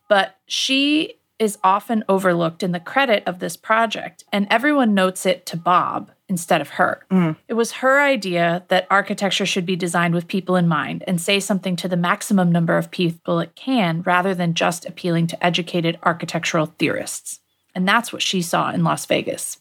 [0.07, 5.43] But she is often overlooked in the credit of this project, and everyone notes it
[5.43, 7.03] to Bob instead of her.
[7.09, 7.35] Mm.
[7.47, 11.39] It was her idea that architecture should be designed with people in mind and say
[11.39, 15.97] something to the maximum number of people it can rather than just appealing to educated
[16.03, 17.39] architectural theorists.
[17.73, 19.57] And that's what she saw in Las Vegas.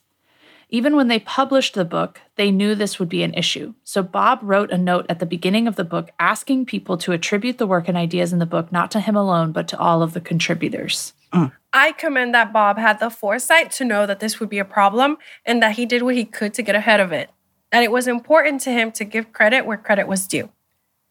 [0.69, 3.73] Even when they published the book, they knew this would be an issue.
[3.85, 7.57] So Bob wrote a note at the beginning of the book asking people to attribute
[7.57, 10.13] the work and ideas in the book not to him alone, but to all of
[10.13, 11.15] the contributors.
[11.33, 11.53] Mm.
[11.73, 15.19] I commend that Bob had the foresight to know that this would be a problem
[15.45, 17.31] and that he did what he could to get ahead of it.
[17.71, 20.51] And it was important to him to give credit where credit was due.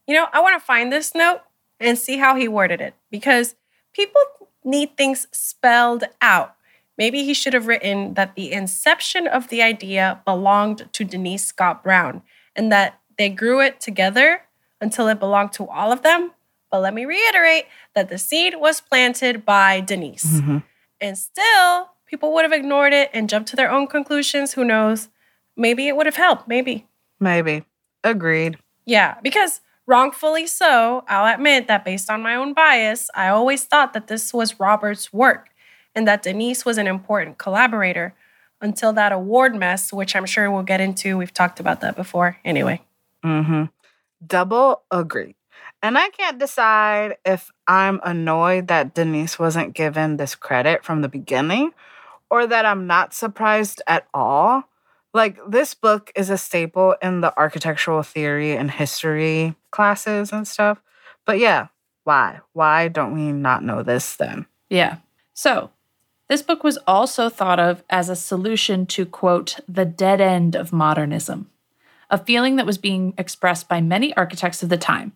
[0.07, 1.41] You know, I want to find this note
[1.79, 3.55] and see how he worded it because
[3.93, 4.21] people
[4.63, 6.55] need things spelled out.
[6.97, 11.81] Maybe he should have written that the inception of the idea belonged to Denise Scott
[11.81, 12.21] Brown
[12.55, 14.41] and that they grew it together
[14.81, 16.31] until it belonged to all of them.
[16.71, 20.39] But let me reiterate that the seed was planted by Denise.
[20.39, 20.57] Mm-hmm.
[21.01, 24.53] And still, people would have ignored it and jumped to their own conclusions.
[24.53, 25.09] Who knows?
[25.55, 26.47] Maybe it would have helped.
[26.47, 26.87] Maybe.
[27.19, 27.65] Maybe.
[28.03, 28.57] Agreed.
[28.85, 33.93] Yeah, because wrongfully so, I'll admit that based on my own bias, I always thought
[33.93, 35.49] that this was Robert's work
[35.95, 38.13] and that Denise was an important collaborator
[38.61, 41.17] until that award mess, which I'm sure we'll get into.
[41.17, 42.37] We've talked about that before.
[42.45, 42.81] Anyway.
[43.23, 43.65] Mm-hmm.
[44.25, 45.35] Double agree.
[45.81, 51.09] And I can't decide if I'm annoyed that Denise wasn't given this credit from the
[51.09, 51.71] beginning
[52.29, 54.63] or that I'm not surprised at all.
[55.13, 60.81] Like, this book is a staple in the architectural theory and history classes and stuff.
[61.25, 61.67] But yeah,
[62.03, 62.41] why?
[62.53, 64.45] Why don't we not know this then?
[64.69, 64.97] Yeah.
[65.33, 65.71] So,
[66.27, 70.71] this book was also thought of as a solution to, quote, the dead end of
[70.71, 71.49] modernism,
[72.11, 75.13] a feeling that was being expressed by many architects of the time.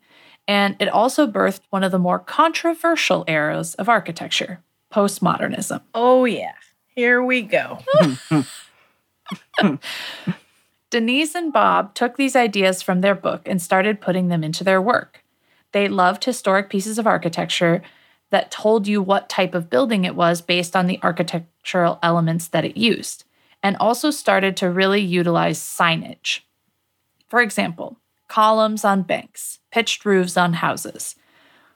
[0.47, 4.59] And it also birthed one of the more controversial eras of architecture,
[4.91, 5.81] postmodernism.
[5.93, 6.53] Oh, yeah.
[6.87, 7.79] Here we go.
[10.89, 14.81] Denise and Bob took these ideas from their book and started putting them into their
[14.81, 15.23] work.
[15.71, 17.81] They loved historic pieces of architecture
[18.29, 22.65] that told you what type of building it was based on the architectural elements that
[22.65, 23.25] it used,
[23.61, 26.41] and also started to really utilize signage.
[27.27, 27.97] For example,
[28.33, 31.15] columns on banks, pitched roofs on houses.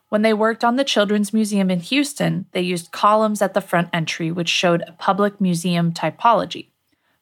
[0.10, 3.90] When they worked on the Children's Museum in Houston, they used columns at the front
[3.94, 6.70] entry, which showed a public museum typology.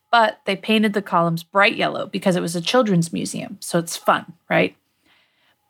[0.10, 3.98] But they painted the columns bright yellow because it was a children's museum, so it's
[3.98, 4.78] fun, right?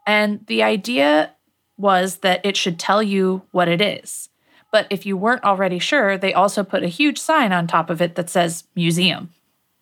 [0.06, 1.32] And the idea
[1.75, 4.30] was that it should tell you what it is.
[4.71, 7.99] But if you weren't already sure, they also put a huge sign on top of
[7.99, 9.32] it that says museum.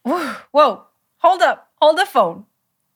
[0.06, 0.86] Whoa,
[1.18, 2.46] hold up, hold the phone.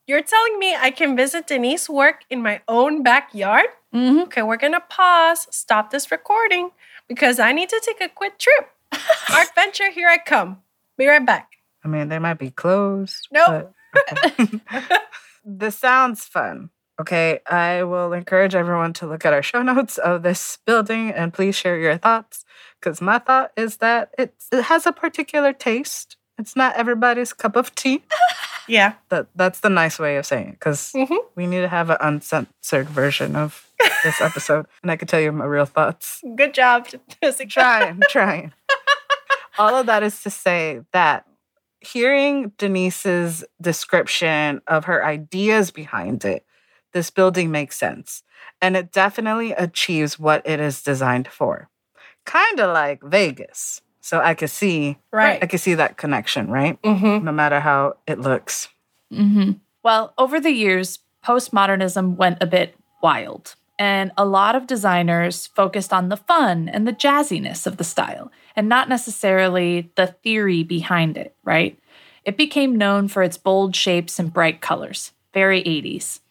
[0.08, 3.66] You're telling me I can visit Denise work in my own backyard?
[3.94, 4.20] Mm-hmm.
[4.22, 6.72] Okay, we're gonna pause, stop this recording
[7.10, 8.70] because I need to take a quick trip.
[9.34, 10.62] Art Venture, here I come.
[10.98, 11.52] Be right back.
[11.84, 13.28] I mean, they might be closed.
[13.34, 13.74] Nope.
[14.12, 15.02] but-
[15.46, 16.70] this sounds fun.
[17.00, 21.34] Okay, I will encourage everyone to look at our show notes of this building and
[21.34, 22.46] please share your thoughts.
[22.80, 26.16] Because my thought is that it's, it has a particular taste.
[26.38, 28.04] It's not everybody's cup of tea.
[28.68, 28.94] Yeah.
[29.10, 30.52] That that's the nice way of saying it.
[30.52, 31.16] Because mm-hmm.
[31.36, 33.66] we need to have an uncensored version of
[34.04, 36.22] this episode, and I can tell you my real thoughts.
[36.36, 36.88] Good job.
[37.50, 38.54] Trying, trying.
[39.58, 41.26] All of that is to say that
[41.80, 46.46] hearing Denise's description of her ideas behind it,
[46.94, 48.24] this building makes sense.
[48.62, 51.70] And it definitely achieves what it is designed for.
[52.26, 53.82] Kind of like Vegas.
[54.08, 55.44] So I could see Right.
[55.44, 56.82] I could see that connection, right?
[56.82, 57.26] Mm-hmm.
[57.26, 58.70] No matter how it looks.
[59.12, 59.52] hmm
[59.84, 65.92] Well, over the years, postmodernism went a bit wild, and a lot of designers focused
[65.92, 71.18] on the fun and the jazziness of the style, and not necessarily the theory behind
[71.18, 71.78] it, right?
[72.24, 76.22] It became known for its bold shapes and bright colors, very 80s.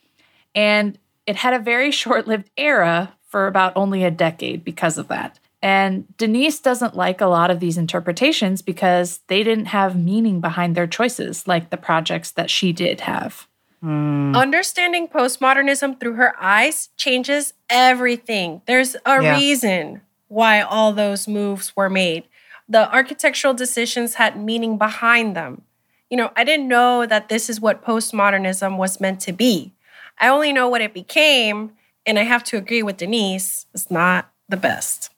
[0.54, 5.08] And it had a very short lived era for about only a decade because of
[5.08, 5.38] that.
[5.62, 10.74] And Denise doesn't like a lot of these interpretations because they didn't have meaning behind
[10.74, 13.48] their choices, like the projects that she did have.
[13.80, 14.34] Hmm.
[14.34, 18.62] Understanding postmodernism through her eyes changes everything.
[18.66, 19.36] There's a Yeah.
[19.36, 22.24] reason why all those moves were made.
[22.68, 25.62] The architectural decisions had meaning behind them.
[26.10, 29.72] You know, I didn't know that this is what postmodernism was meant to be.
[30.18, 31.72] I only know what it became,
[32.04, 35.10] and I have to agree with Denise, it's not the best.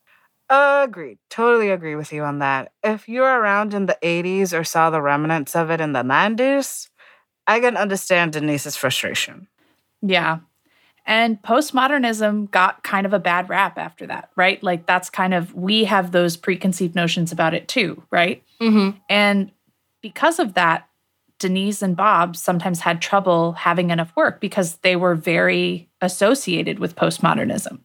[0.50, 1.18] Agreed.
[1.28, 2.72] Totally agree with you on that.
[2.82, 6.02] If you were around in the 80s or saw the remnants of it in the
[6.02, 6.88] 90s,
[7.46, 9.48] I can understand Denise's frustration.
[10.00, 10.38] Yeah.
[11.04, 14.62] And postmodernism got kind of a bad rap after that, right?
[14.62, 18.42] Like that's kind of, we have those preconceived notions about it too, right?
[18.60, 18.98] Mm-hmm.
[19.08, 19.50] And
[20.02, 20.86] because of that,
[21.38, 26.96] Denise and Bob sometimes had trouble having enough work because they were very associated with
[26.96, 27.80] postmodernism.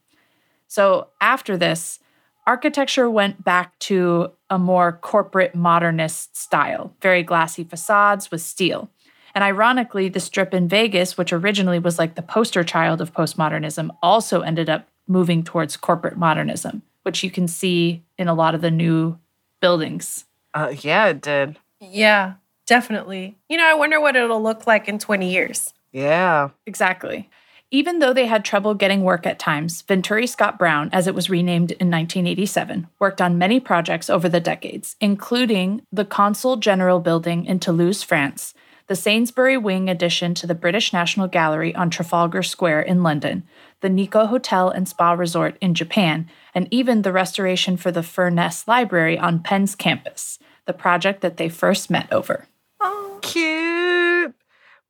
[0.67, 1.99] So after this,
[2.45, 8.89] architecture went back to a more corporate modernist style, very glassy facades with steel.
[9.35, 13.89] And ironically, the strip in Vegas, which originally was like the poster child of postmodernism,
[14.01, 18.61] also ended up moving towards corporate modernism, which you can see in a lot of
[18.61, 19.17] the new
[19.59, 20.25] buildings.
[20.53, 21.57] Uh, yeah, it did.
[21.79, 22.35] Yeah,
[22.67, 23.37] definitely.
[23.49, 25.73] You know, I wonder what it'll look like in 20 years.
[25.91, 26.49] Yeah.
[26.65, 27.29] Exactly.
[27.73, 31.27] Even though they had trouble getting work at times, Venturi Scott Brown, as it was
[31.27, 37.45] renamed in 1987, worked on many projects over the decades, including the Consul General Building
[37.45, 38.53] in Toulouse, France,
[38.85, 43.41] the Sainsbury Wing addition to the British National Gallery on Trafalgar Square in London,
[43.81, 48.67] the Nikko Hotel and Spa Resort in Japan, and even the restoration for the Furness
[48.67, 52.47] Library on Penn's campus, the project that they first met over.
[52.79, 53.72] Oh, Cute.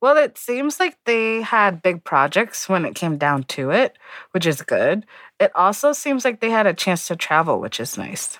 [0.04, 3.96] Well, it seems like they had big projects when it came down to it,
[4.32, 5.06] which is good.
[5.40, 8.38] It also seems like they had a chance to travel, which is nice.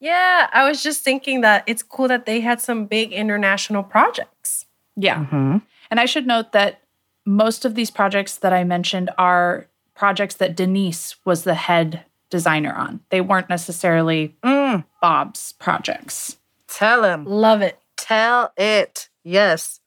[0.00, 4.64] Yeah, I was just thinking that it's cool that they had some big international projects.
[4.96, 5.26] Yeah.
[5.26, 5.58] Mm-hmm.
[5.90, 6.80] And I should note that
[7.26, 12.72] most of these projects that I mentioned are projects that Denise was the head designer
[12.72, 13.00] on.
[13.10, 16.38] They weren't necessarily Mm, Bob's projects.
[16.66, 17.26] tell him.
[17.26, 17.78] Love it.
[17.98, 19.10] Tell it.
[19.22, 19.80] Yes.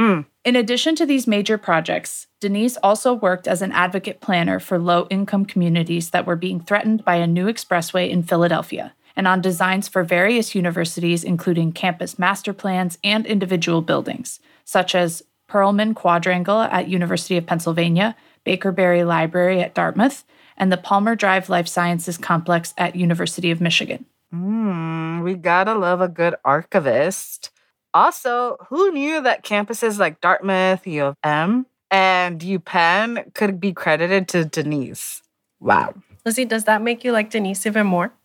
[0.00, 0.24] Mm.
[0.46, 5.06] In addition to these major projects, Denise also worked as an advocate planner for low
[5.10, 9.88] income communities that were being threatened by a new expressway in Philadelphia, and on designs
[9.88, 16.88] for various universities, including campus master plans and individual buildings, such as Perelman Quadrangle at
[16.88, 20.24] University of Pennsylvania, Baker-Berry Library at Dartmouth,
[20.56, 24.06] and the Palmer Drive Life Sciences Complex at University of Michigan.
[24.34, 27.50] Mm, we gotta love a good archivist.
[27.92, 34.28] Also, who knew that campuses like Dartmouth, U of M, and UPenn could be credited
[34.28, 35.22] to Denise?
[35.58, 35.94] Wow.
[36.24, 38.12] Lizi, does that make you like Denise even more?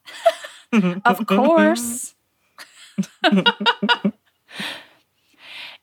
[1.05, 2.16] Of course.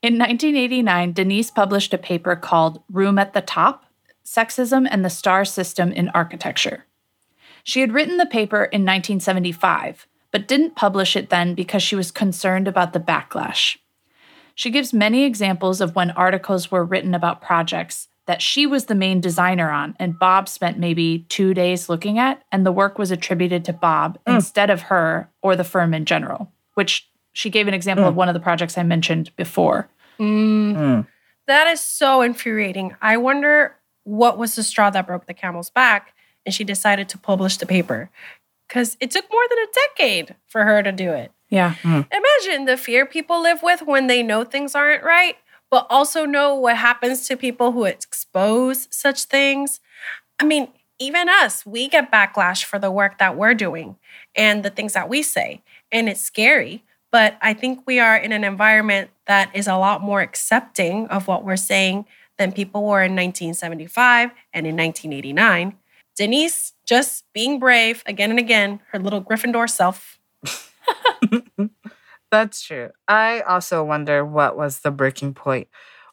[0.03, 3.87] In 1989, Denise published a paper called Room at the Top
[4.25, 6.85] Sexism and the Star System in Architecture.
[7.63, 12.11] She had written the paper in 1975, but didn't publish it then because she was
[12.11, 13.77] concerned about the backlash.
[14.55, 18.95] She gives many examples of when articles were written about projects that she was the
[18.95, 23.11] main designer on and Bob spent maybe two days looking at, and the work was
[23.11, 24.35] attributed to Bob Mm.
[24.37, 28.19] instead of her or the firm in general, which she gave an example of Mm.
[28.19, 29.89] one of the projects I mentioned before.
[30.21, 31.07] Mm.
[31.47, 32.95] That is so infuriating.
[33.03, 33.75] I wonder
[34.05, 36.15] what was the straw that broke the camel's back
[36.47, 38.11] and she decided to publish the paper.
[38.73, 41.31] Because it took more than a decade for her to do it.
[41.51, 41.75] Yeah.
[41.83, 42.01] Hmm.
[42.11, 45.37] Imagine the fear people live with when they know things aren't right,
[45.71, 49.81] but also know what happens to people who expose such things.
[50.41, 50.69] I mean,
[50.99, 53.97] even us, we get backlash for the work that we're doing
[54.35, 55.63] and the things that we say.
[55.91, 60.01] And it's scary, but I think we are in an environment that is a lot
[60.01, 62.07] more accepting of what we're saying
[62.39, 65.77] than people were in 1975 and in 1989.
[66.17, 70.21] Denise just being brave again and again, her little Gryffindor self.
[72.31, 72.91] That's true.
[73.09, 75.69] I also wonder what was the breaking point.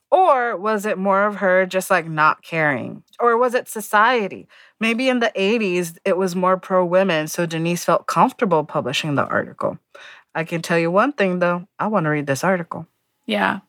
[0.10, 3.04] Or was it more of her just like not caring?
[3.20, 4.48] Or was it society?
[4.80, 9.26] Maybe in the 80s, it was more pro women, so Denise felt comfortable publishing the
[9.26, 9.78] article.
[10.34, 12.88] I can tell you one thing though I want to read this article.
[13.26, 13.60] Yeah.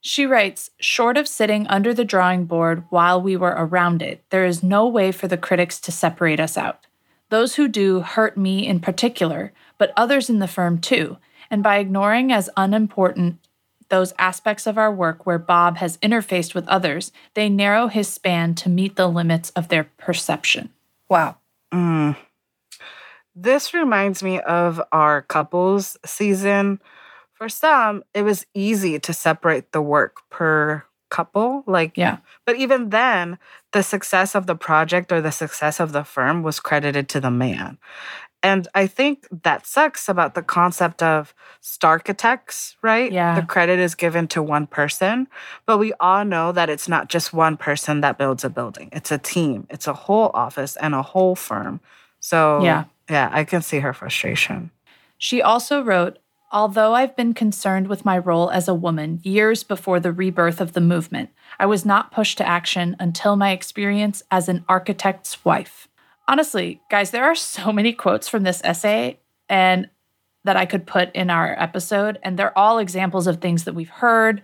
[0.00, 4.44] She writes Short of sitting under the drawing board while we were around it, there
[4.44, 6.86] is no way for the critics to separate us out.
[7.30, 11.18] Those who do hurt me in particular, but others in the firm too.
[11.50, 13.38] And by ignoring as unimportant
[13.88, 18.54] those aspects of our work where Bob has interfaced with others, they narrow his span
[18.56, 20.70] to meet the limits of their perception.
[21.08, 21.36] Wow.
[21.72, 22.16] Mm.
[23.34, 26.80] This reminds me of our couples season.
[27.38, 31.62] For some, it was easy to separate the work per couple.
[31.66, 32.18] Like, yeah.
[32.44, 33.38] But even then,
[33.72, 37.30] the success of the project or the success of the firm was credited to the
[37.30, 37.78] man.
[38.42, 41.32] And I think that sucks about the concept of
[41.62, 43.10] starchitects, right?
[43.10, 43.38] Yeah.
[43.38, 45.28] The credit is given to one person,
[45.64, 48.90] but we all know that it's not just one person that builds a building.
[48.92, 49.66] It's a team.
[49.70, 51.80] It's a whole office and a whole firm.
[52.20, 52.84] So Yeah.
[53.08, 54.70] yeah, I can see her frustration.
[55.18, 56.18] She also wrote,
[56.50, 60.72] Although I've been concerned with my role as a woman years before the rebirth of
[60.72, 65.88] the movement, I was not pushed to action until my experience as an architect's wife.
[66.26, 69.18] Honestly, guys, there are so many quotes from this essay
[69.48, 69.90] and
[70.44, 73.90] that I could put in our episode, and they're all examples of things that we've
[73.90, 74.40] heard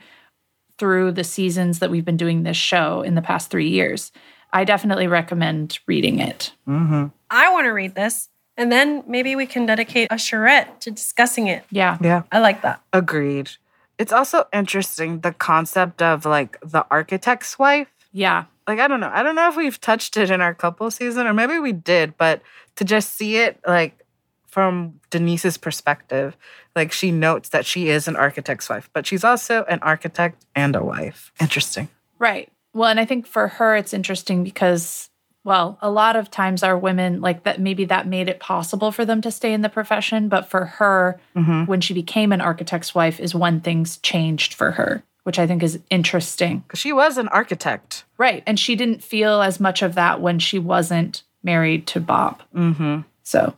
[0.79, 4.13] through the seasons that we've been doing this show in the past three years.
[4.53, 6.53] I definitely recommend reading it.
[6.69, 7.07] Mm-hmm.
[7.31, 8.29] I want to read this.
[8.57, 11.65] And then maybe we can dedicate a charrette to discussing it.
[11.71, 11.99] Yeah.
[12.01, 12.23] Yeah.
[12.31, 12.81] I like that.
[12.93, 13.51] Agreed.
[13.99, 17.89] It's also interesting the concept of like the architect's wife.
[18.13, 18.45] Yeah.
[18.67, 19.11] Like, I don't know.
[19.13, 22.17] I don't know if we've touched it in our couple season or maybe we did,
[22.17, 22.43] but
[22.77, 24.05] to just see it like
[24.47, 26.37] from Denise's perspective,
[26.77, 30.77] like she notes that she is an architect's wife, but she's also an architect and
[30.77, 31.33] a wife.
[31.41, 31.89] Interesting.
[32.21, 32.51] Right.
[32.73, 35.11] Well, and I think for her, it's interesting because,
[35.45, 39.05] well, a lot of times our women, like that, maybe that made it possible for
[39.05, 40.29] them to stay in the profession.
[40.29, 41.67] But for her, Mhm.
[41.67, 45.63] when she became an architect's wife, is when things changed for her, which I think
[45.63, 46.61] is interesting.
[46.61, 48.05] Because she was an architect.
[48.19, 48.43] Right.
[48.47, 52.43] And she didn't feel as much of that when she wasn't married to Bob.
[52.55, 53.01] Mm-hmm.
[53.23, 53.55] So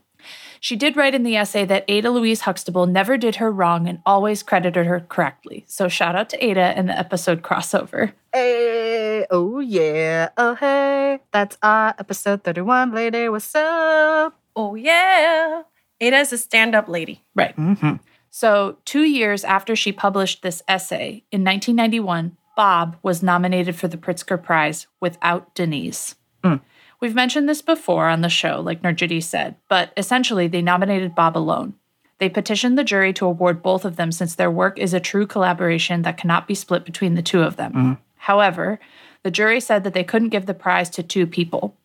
[0.66, 4.00] she did write in the essay that Ada Louise Huxtable never did her wrong and
[4.04, 5.62] always credited her correctly.
[5.68, 8.14] So shout out to Ada and the episode crossover.
[8.32, 11.20] Hey, oh yeah, oh hey.
[11.30, 12.92] That's our episode 31.
[12.92, 14.36] Lady, what's up?
[14.56, 15.62] Oh, yeah.
[16.00, 17.22] Ada is a stand up lady.
[17.36, 17.56] Right.
[17.56, 18.02] Mm-hmm.
[18.30, 23.96] So, two years after she published this essay, in 1991, Bob was nominated for the
[23.96, 26.16] Pritzker Prize without Denise.
[26.42, 26.60] Mm.
[27.00, 31.36] We've mentioned this before on the show, like Norgerie said, but essentially they nominated Bob
[31.36, 31.74] alone.
[32.18, 35.26] They petitioned the jury to award both of them since their work is a true
[35.26, 37.72] collaboration that cannot be split between the two of them.
[37.72, 37.98] Mm.
[38.16, 38.80] However,
[39.22, 41.76] the jury said that they couldn't give the prize to two people,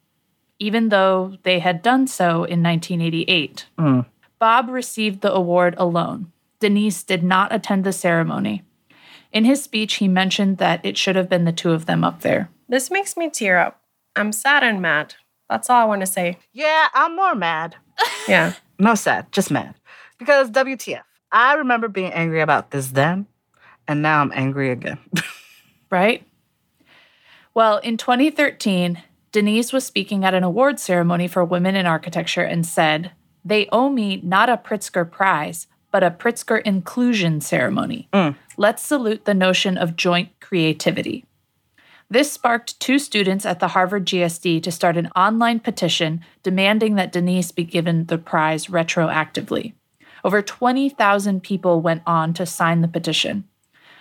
[0.59, 3.65] even though they had done so in 1988.
[3.77, 4.05] Mm.
[4.39, 6.31] Bob received the award alone.
[6.59, 8.63] Denise did not attend the ceremony.
[9.31, 12.21] In his speech, he mentioned that it should have been the two of them up
[12.21, 12.49] there.
[12.69, 13.80] This makes me tear up.
[14.15, 15.15] I'm sad and mad.
[15.49, 16.37] That's all I want to say.
[16.53, 17.75] Yeah, I'm more mad.
[18.27, 18.53] Yeah.
[18.79, 19.75] No sad, just mad.
[20.17, 21.01] Because WTF.
[21.31, 23.27] I remember being angry about this then,
[23.87, 24.97] and now I'm angry again.
[25.91, 26.25] right?
[27.53, 29.01] Well, in 2013,
[29.31, 33.11] Denise was speaking at an award ceremony for women in architecture and said,
[33.45, 38.07] They owe me not a Pritzker Prize, but a Pritzker Inclusion Ceremony.
[38.13, 38.35] Mm.
[38.57, 41.25] Let's salute the notion of joint creativity.
[42.11, 47.13] This sparked two students at the Harvard GSD to start an online petition demanding that
[47.13, 49.75] Denise be given the prize retroactively.
[50.25, 53.45] Over 20,000 people went on to sign the petition.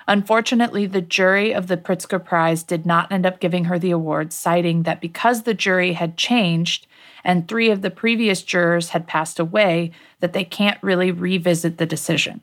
[0.08, 4.32] Unfortunately, the jury of the Pritzker Prize did not end up giving her the award,
[4.32, 6.88] citing that because the jury had changed
[7.22, 11.86] and three of the previous jurors had passed away, that they can't really revisit the
[11.86, 12.40] decision.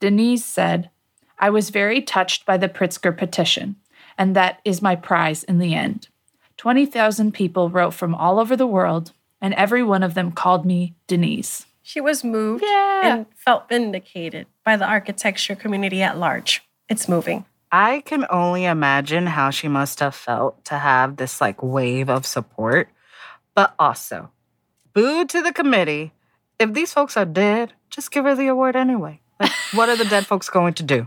[0.00, 0.90] Denise said,
[1.38, 3.76] I was very touched by the Pritzker petition,
[4.18, 6.08] and that is my prize in the end.
[6.56, 10.94] 20,000 people wrote from all over the world, and every one of them called me
[11.06, 11.66] Denise.
[11.82, 13.00] She was moved Yeah.
[13.04, 16.62] and felt vindicated by the architecture community at large.
[16.88, 17.44] It's moving.
[17.70, 22.26] I can only imagine how she must have felt to have this like wave of
[22.26, 22.88] support.
[23.54, 24.30] But also,
[24.92, 26.12] boo to the committee.
[26.58, 29.20] If these folks are dead, just give her the award anyway.
[29.38, 31.06] Like, what are the dead folks going to do?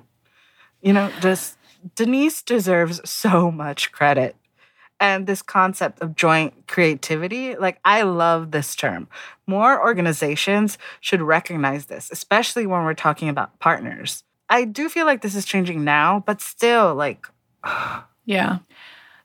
[0.81, 1.57] You know, just
[1.95, 4.35] Denise deserves so much credit.
[5.01, 9.07] And this concept of joint creativity, like, I love this term.
[9.47, 14.23] More organizations should recognize this, especially when we're talking about partners.
[14.49, 17.25] I do feel like this is changing now, but still, like,
[18.25, 18.59] Yeah.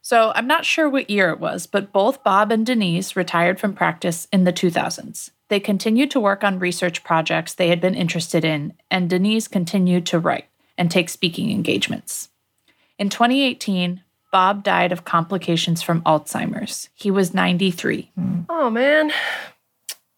[0.00, 3.74] So I'm not sure what year it was, but both Bob and Denise retired from
[3.74, 5.30] practice in the 2000s.
[5.48, 10.06] They continued to work on research projects they had been interested in, and Denise continued
[10.06, 10.46] to write
[10.78, 12.30] and take speaking engagements.
[12.98, 16.88] In 2018, Bob died of complications from Alzheimer's.
[16.94, 18.10] He was 93.
[18.48, 19.12] Oh, man.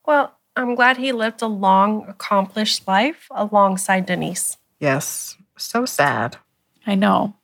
[0.07, 4.57] Well, I'm glad he lived a long, accomplished life alongside Denise.
[4.81, 6.37] yes, so sad.
[6.87, 7.35] I know.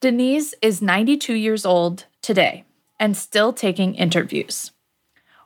[0.00, 2.64] Denise is 92 years old today
[3.00, 4.70] and still taking interviews.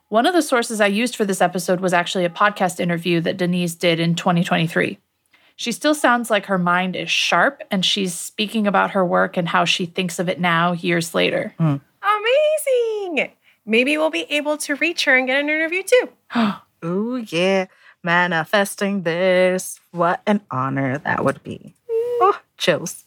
[0.09, 3.39] One of the sources I used for this episode was actually a podcast interview that
[3.39, 4.99] Denise did in 2023.
[5.63, 9.49] She still sounds like her mind is sharp and she's speaking about her work and
[9.49, 11.55] how she thinks of it now, years later.
[11.57, 11.77] Hmm.
[12.03, 13.31] Amazing!
[13.65, 16.09] Maybe we'll be able to reach her and get an interview too.
[16.83, 17.67] oh, yeah.
[18.03, 19.79] Manifesting this.
[19.93, 21.75] What an honor that would be.
[21.89, 23.05] Oh, chills.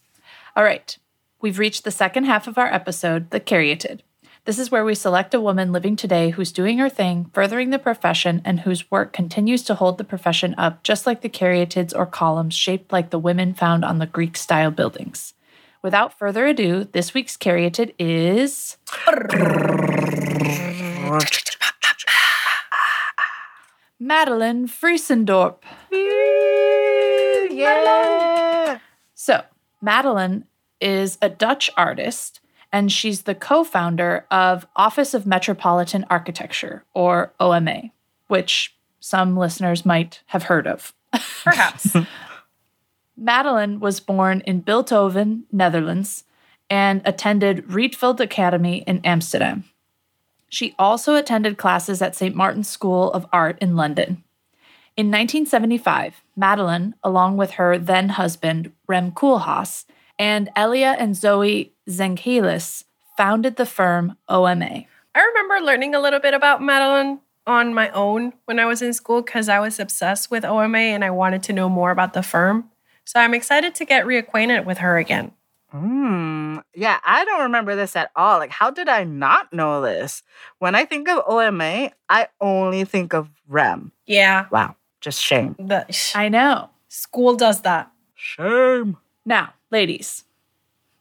[0.55, 0.97] All right,
[1.41, 3.99] we've reached the second half of our episode, The Caryatid.
[4.45, 7.79] This is where we select a woman living today who's doing her thing, furthering the
[7.79, 12.05] profession, and whose work continues to hold the profession up, just like the caryatids or
[12.05, 15.33] columns shaped like the women found on the Greek style buildings.
[15.81, 18.77] Without further ado, this week's caryatid is.
[23.99, 25.63] Madeline Vriesendorp.
[27.49, 28.77] Yeah.
[29.15, 29.43] So,
[29.81, 30.45] Madeline
[30.79, 32.41] is a Dutch artist,
[32.75, 37.83] and she's the co founder of Office of Metropolitan Architecture, or OMA,
[38.27, 40.93] which some listeners might have heard of.
[41.45, 41.95] Perhaps.
[43.17, 46.25] Madeline was born in Bilthoven, Netherlands,
[46.69, 49.63] and attended Rietveld Academy in Amsterdam.
[50.49, 52.35] She also attended classes at St.
[52.35, 54.21] Martin's School of Art in London.
[54.97, 59.85] In 1975, Madeline, along with her then husband, Rem Koolhaas,
[60.19, 62.83] and Elia and Zoe Zenghelis,
[63.17, 64.83] founded the firm OMA.
[65.15, 68.91] I remember learning a little bit about Madeline on my own when I was in
[68.93, 72.23] school because I was obsessed with OMA and I wanted to know more about the
[72.23, 72.69] firm.
[73.05, 75.31] So I'm excited to get reacquainted with her again.
[75.71, 76.57] Hmm.
[76.73, 78.39] Yeah, I don't remember this at all.
[78.39, 80.23] Like, how did I not know this?
[80.59, 83.91] When I think of OMA, I only think of Rem.
[84.05, 85.55] Yeah, Wow, just shame.
[85.59, 85.85] the
[86.15, 86.69] I know.
[86.87, 87.91] school does that.
[88.15, 88.97] Shame.
[89.25, 90.23] Now, ladies,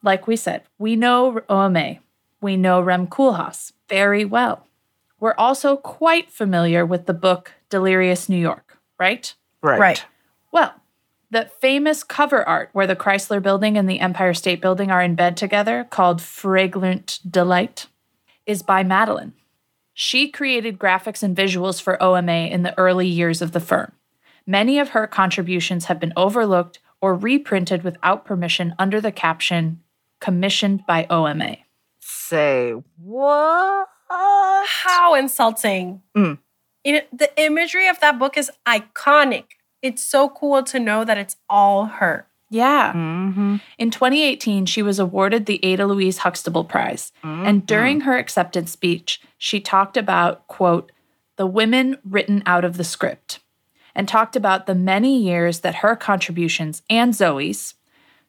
[0.03, 1.99] like we said, we know OMA,
[2.41, 4.67] we know Rem Koolhaas very well.
[5.21, 9.33] We're also quite familiar with the book Delirious New York, right?
[9.63, 9.79] Right.
[9.79, 10.05] Right.
[10.51, 10.75] Well,
[11.31, 15.15] the famous cover art where the Chrysler Building and the Empire State Building are in
[15.15, 17.87] bed together, called Flagrant Délit,
[18.45, 19.35] is by Madeline.
[19.93, 23.93] She created graphics and visuals for OMA in the early years of the firm.
[24.49, 29.79] Many of her contributions have been overlooked or reprinted without permission under the caption
[30.23, 31.59] commissioned by OMA.
[32.01, 33.89] Say what?
[34.09, 36.01] How insulting.
[36.17, 36.39] Mm.
[36.83, 39.45] It- the imagery of that book is iconic.
[39.83, 42.27] It's so cool to know that it's all her.
[42.49, 42.95] Yeah.
[42.95, 43.57] Mm-hmm.
[43.77, 47.13] In 2018, she was awarded the Ada Louise Huxtable Prize.
[47.23, 47.47] Mm-hmm.
[47.47, 50.91] And during her acceptance speech, she talked about, quote,
[51.37, 53.41] the women written out of the script,
[53.95, 57.75] and talked about the many years that her contributions and Zoe's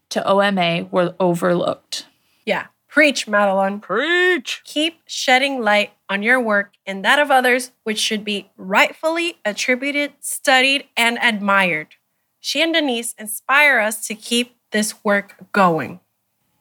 [0.09, 2.05] to OMA were overlooked.
[2.45, 2.67] Yeah.
[2.87, 3.79] Preach, Madeline.
[3.81, 4.61] Preach.
[4.63, 10.13] Keep shedding light on your work and that of others, which should be rightfully attributed,
[10.21, 11.95] studied, and admired.
[12.39, 15.99] She and Denise inspire us to keep this work going.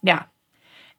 [0.02, 0.24] Yeah.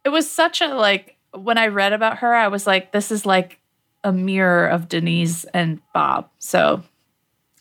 [0.04, 3.26] It was such a like when I read about her, I was like, this is
[3.26, 3.60] like
[4.04, 6.30] a mirror of Denise and Bob.
[6.40, 6.84] So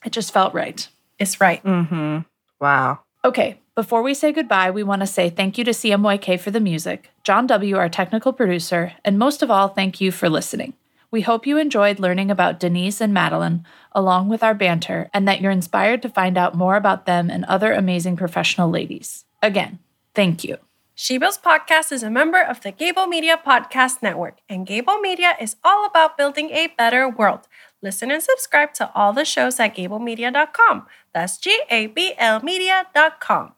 [0.05, 0.87] it just felt right.
[1.19, 1.63] It's right.
[1.65, 2.21] Mm-hmm.
[2.61, 3.01] Wow.
[3.25, 6.61] Okay, before we say goodbye, we want to say thank you to CMYK for the
[6.61, 10.75] music, John W., our technical producer, and most of all, thank you for listening.
[11.11, 15.41] We hope you enjoyed learning about Denise and Madeline along with our banter and that
[15.41, 19.25] you're inspired to find out more about them and other amazing professional ladies.
[19.41, 19.79] Again,
[20.15, 20.59] thank you.
[20.97, 25.35] She Builds Podcast is a member of the Gable Media Podcast Network, and Gable Media
[25.41, 27.49] is all about building a better world.
[27.85, 30.87] Listen and subscribe to all the shows at gablemedia.com.
[31.13, 33.53] That's G A B L media.com.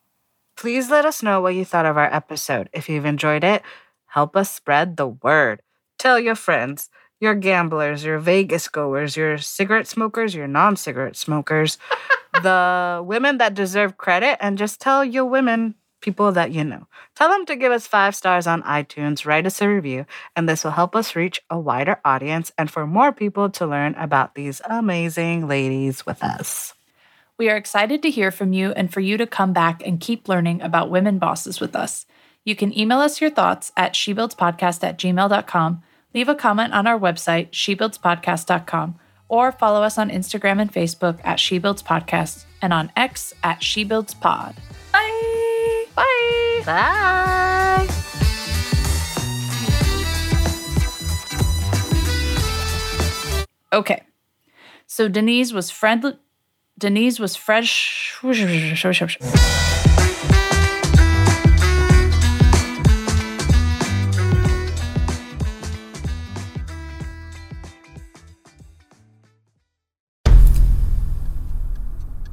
[0.57, 2.68] Please let us know what you thought of our episode.
[2.72, 3.62] If you've enjoyed it,
[4.07, 5.62] help us spread the word.
[5.97, 11.79] Tell your friends, your gamblers, your Vegas goers, your cigarette smokers, your non cigarette smokers,
[12.43, 16.86] the women that deserve credit, and just tell your women people that you know.
[17.16, 20.62] Tell them to give us five stars on iTunes, write us a review, and this
[20.62, 24.62] will help us reach a wider audience and for more people to learn about these
[24.70, 26.74] amazing ladies with us.
[27.36, 30.28] We are excited to hear from you and for you to come back and keep
[30.28, 32.07] learning about women bosses with us.
[32.44, 35.82] You can email us your thoughts at shebuildspodcast at gmail.com,
[36.14, 38.94] leave a comment on our website, shebuildspodcast.com,
[39.28, 44.54] or follow us on Instagram and Facebook at shebuildspodcast and on X at shebuildspod.
[44.92, 45.26] Bye.
[45.97, 46.62] Bye.
[46.64, 47.88] Bye.
[53.72, 54.03] Okay.
[54.86, 56.12] So Denise was friendly.
[56.78, 58.18] Denise was fresh.